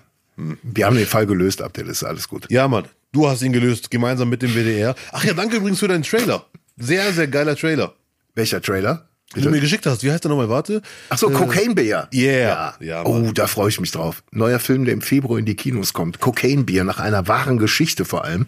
[0.64, 2.46] Wir haben den Fall gelöst, Abdel, ist alles gut.
[2.50, 2.86] Ja, Mann.
[3.12, 4.96] Du hast ihn gelöst, gemeinsam mit dem WDR.
[5.12, 6.46] Ach ja, danke übrigens für deinen Trailer.
[6.78, 7.94] Sehr, sehr geiler Trailer.
[8.36, 9.10] Welcher Trailer?
[9.36, 10.04] Den du mir geschickt hast.
[10.04, 10.48] Wie heißt der nochmal?
[10.48, 10.82] Warte.
[11.10, 12.08] Ach so, Cocaine Bear.
[12.14, 12.76] yeah.
[12.80, 13.34] Ja, oh, Mann.
[13.34, 14.24] da freue ich mich drauf.
[14.32, 16.20] Neuer Film, der im Februar in die Kinos kommt.
[16.22, 18.46] Cocaine Bear, nach einer wahren Geschichte vor allem.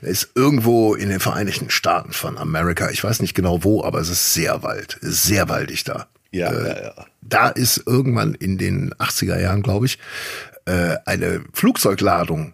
[0.00, 2.88] Er Ist irgendwo in den Vereinigten Staaten von Amerika.
[2.90, 4.96] Ich weiß nicht genau wo, aber es ist sehr wald.
[5.02, 6.06] Sehr waldig da.
[6.30, 7.06] Ja, Äh, ja, ja.
[7.20, 9.98] Da ist irgendwann in den 80er Jahren, glaube ich,
[10.66, 12.52] äh, eine Flugzeugladung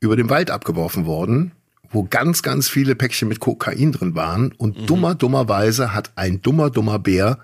[0.00, 1.52] über den Wald abgeworfen worden,
[1.90, 4.52] wo ganz, ganz viele Päckchen mit Kokain drin waren.
[4.52, 4.86] Und Mhm.
[4.86, 7.38] dummer, dummerweise hat ein dummer, dummer Bär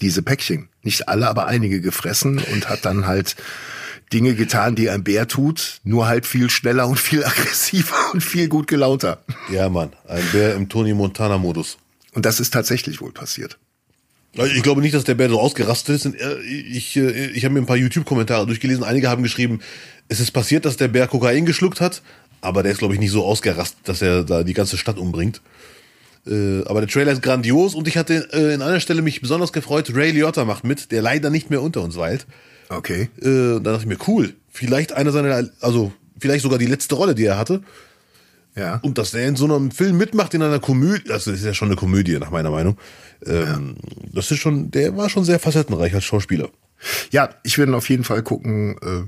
[0.00, 3.36] diese Päckchen, nicht alle, aber einige gefressen und hat dann halt
[4.12, 8.48] Dinge getan, die ein Bär tut, nur halt viel schneller und viel aggressiver und viel
[8.48, 9.22] gut gelaunter.
[9.50, 9.92] Ja, Mann.
[10.08, 11.78] Ein Bär im Tony Montana-Modus.
[12.14, 13.58] Und das ist tatsächlich wohl passiert.
[14.36, 16.14] Also Ich glaube nicht, dass der Bär so ausgerastet ist.
[16.48, 18.84] Ich, äh, ich habe mir ein paar YouTube-Kommentare durchgelesen.
[18.84, 19.60] Einige haben geschrieben,
[20.08, 22.02] es ist passiert, dass der Bär Kokain geschluckt hat,
[22.40, 25.40] aber der ist, glaube ich, nicht so ausgerastet, dass er da die ganze Stadt umbringt.
[26.26, 29.52] Äh, Aber der Trailer ist grandios und ich hatte äh, in einer Stelle mich besonders
[29.52, 32.26] gefreut, Ray Liotta macht mit, der leider nicht mehr unter uns weilt.
[32.68, 33.08] Okay.
[33.20, 37.24] Da dachte ich mir, cool, vielleicht eine seiner, also vielleicht sogar die letzte Rolle, die
[37.24, 37.62] er hatte.
[38.56, 38.80] Ja.
[38.82, 41.68] Und dass der in so einem Film mitmacht, in einer Komödie, das ist ja schon
[41.68, 42.76] eine Komödie, nach meiner Meinung.
[43.24, 43.76] Ähm,
[44.12, 46.48] Das ist schon, der war schon sehr facettenreich als Schauspieler.
[47.10, 48.76] Ja, ich werde auf jeden Fall gucken.
[48.82, 49.06] Äh,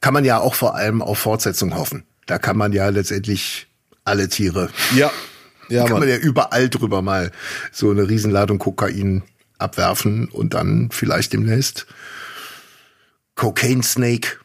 [0.00, 2.04] kann man ja auch vor allem auf Fortsetzung hoffen.
[2.26, 3.66] Da kann man ja letztendlich
[4.04, 5.10] alle Tiere, Ja,
[5.68, 7.32] ja, kann man ja überall drüber mal
[7.72, 9.22] so eine Riesenladung Kokain
[9.58, 11.86] abwerfen und dann vielleicht demnächst
[13.34, 14.38] Cocaine Snake.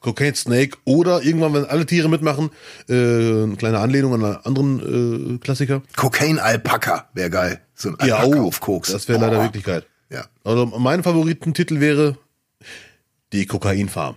[0.00, 2.50] Cocaine Snake oder irgendwann, wenn alle Tiere mitmachen,
[2.88, 5.82] äh, eine kleine Anlehnung an einen anderen äh, Klassiker.
[5.96, 7.60] Cocaine Alpaka wäre geil.
[7.74, 8.92] So ein Ja, Alpaka oh, auf Koks.
[8.92, 9.44] das wäre leider Boah.
[9.44, 9.84] wirklich geil.
[10.10, 10.24] Ja.
[10.44, 12.16] Also mein Favoritentitel wäre
[13.32, 14.16] die Kokainfarm.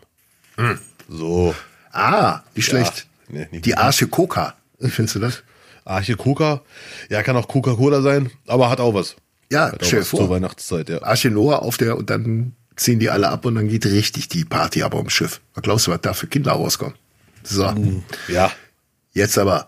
[1.08, 1.56] So.
[1.92, 3.08] Ah, wie schlecht.
[3.30, 3.76] nee, nicht Die.
[3.76, 4.54] Arche Coca.
[4.80, 5.44] Findest du das?
[5.86, 6.62] Arche Coca.
[7.10, 9.16] Ja, kann auch Coca-Cola sein, aber hat auch was.
[9.52, 10.20] Ja, stell dir vor.
[10.20, 11.02] zur Weihnachtszeit, ja.
[11.02, 14.46] Arche Noah auf der und dann ziehen die alle ab und dann geht richtig die
[14.46, 15.42] Party aber ums Schiff.
[15.54, 16.96] Was glaubst du, was da für Kinder rauskommen?
[17.44, 17.74] So,
[18.28, 18.52] Ja,
[19.14, 19.68] jetzt aber.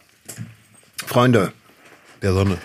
[1.05, 1.51] Freunde,
[2.22, 2.57] der Sonne.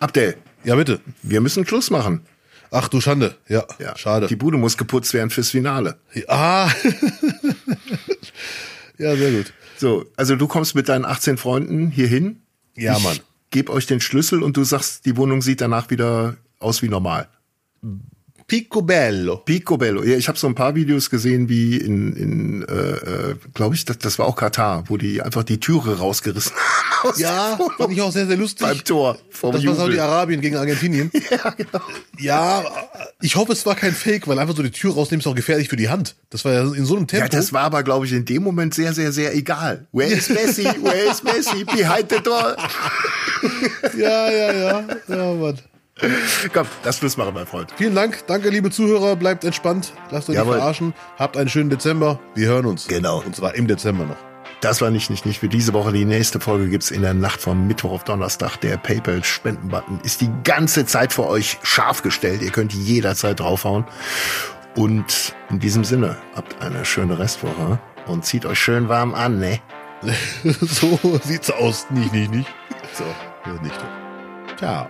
[0.00, 1.00] Abdel, Ja, bitte.
[1.22, 2.22] wir müssen Schluss machen.
[2.70, 3.36] Ach du Schande.
[3.48, 4.26] Ja, Ja, schade.
[4.28, 5.98] Die Bude muss geputzt werden fürs Finale.
[6.28, 6.70] ah.
[8.98, 9.52] ja, sehr gut.
[9.76, 12.42] So, also du kommst mit deinen 18 Freunden hier hin.
[12.76, 13.18] Ja, ich Mann.
[13.50, 17.28] Geb euch den Schlüssel und du sagst, die Wohnung sieht danach wieder aus wie normal.
[18.46, 19.36] Picobello.
[19.38, 20.02] Picobello.
[20.04, 23.84] Ja, ich habe so ein paar Videos gesehen, wie in, in äh, äh, glaube ich,
[23.84, 26.52] das, das war auch Katar, wo die einfach die Türe rausgerissen
[27.02, 28.66] haben Ja, fand ich auch sehr, sehr lustig.
[28.66, 29.76] beim Tor vom Das war Jubel.
[29.78, 31.10] Saudi-Arabien gegen Argentinien.
[31.30, 31.80] Ja, genau.
[32.18, 32.64] Ja,
[33.20, 35.68] ich hoffe, es war kein Fake, weil einfach so die Tür rausnehmen ist auch gefährlich
[35.68, 36.14] für die Hand.
[36.30, 37.24] Das war ja in so einem Tempo.
[37.24, 39.86] Ja, das war aber, glaube ich, in dem Moment sehr, sehr, sehr egal.
[39.92, 40.64] Where is Messi?
[40.64, 41.64] Where is Messi?
[41.64, 42.56] Behind the door.
[43.96, 44.84] ja, ja, ja.
[45.08, 45.58] Ja, Mann.
[46.52, 47.70] Komm, das Schluss machen, mein Freund.
[47.76, 48.26] Vielen Dank.
[48.26, 49.16] Danke, liebe Zuhörer.
[49.16, 49.92] Bleibt entspannt.
[50.10, 50.54] Lasst euch Jawohl.
[50.54, 50.94] nicht verarschen.
[51.18, 52.18] Habt einen schönen Dezember.
[52.34, 52.88] Wir hören uns.
[52.88, 53.22] Genau.
[53.24, 54.16] Und zwar im Dezember noch.
[54.60, 55.92] Das war nicht, nicht, nicht für diese Woche.
[55.92, 58.58] Die nächste Folge gibt's in der Nacht vom Mittwoch auf Donnerstag.
[58.58, 62.42] Der PayPal-Spendenbutton ist die ganze Zeit für euch scharf gestellt.
[62.42, 63.84] Ihr könnt jederzeit draufhauen.
[64.76, 69.58] Und in diesem Sinne, habt eine schöne Restwoche und zieht euch schön warm an, ne?
[70.44, 71.86] so sieht's aus.
[71.90, 72.48] Nicht, nicht, nicht.
[72.94, 73.04] So,
[73.62, 73.78] nicht.
[74.56, 74.88] Ciao.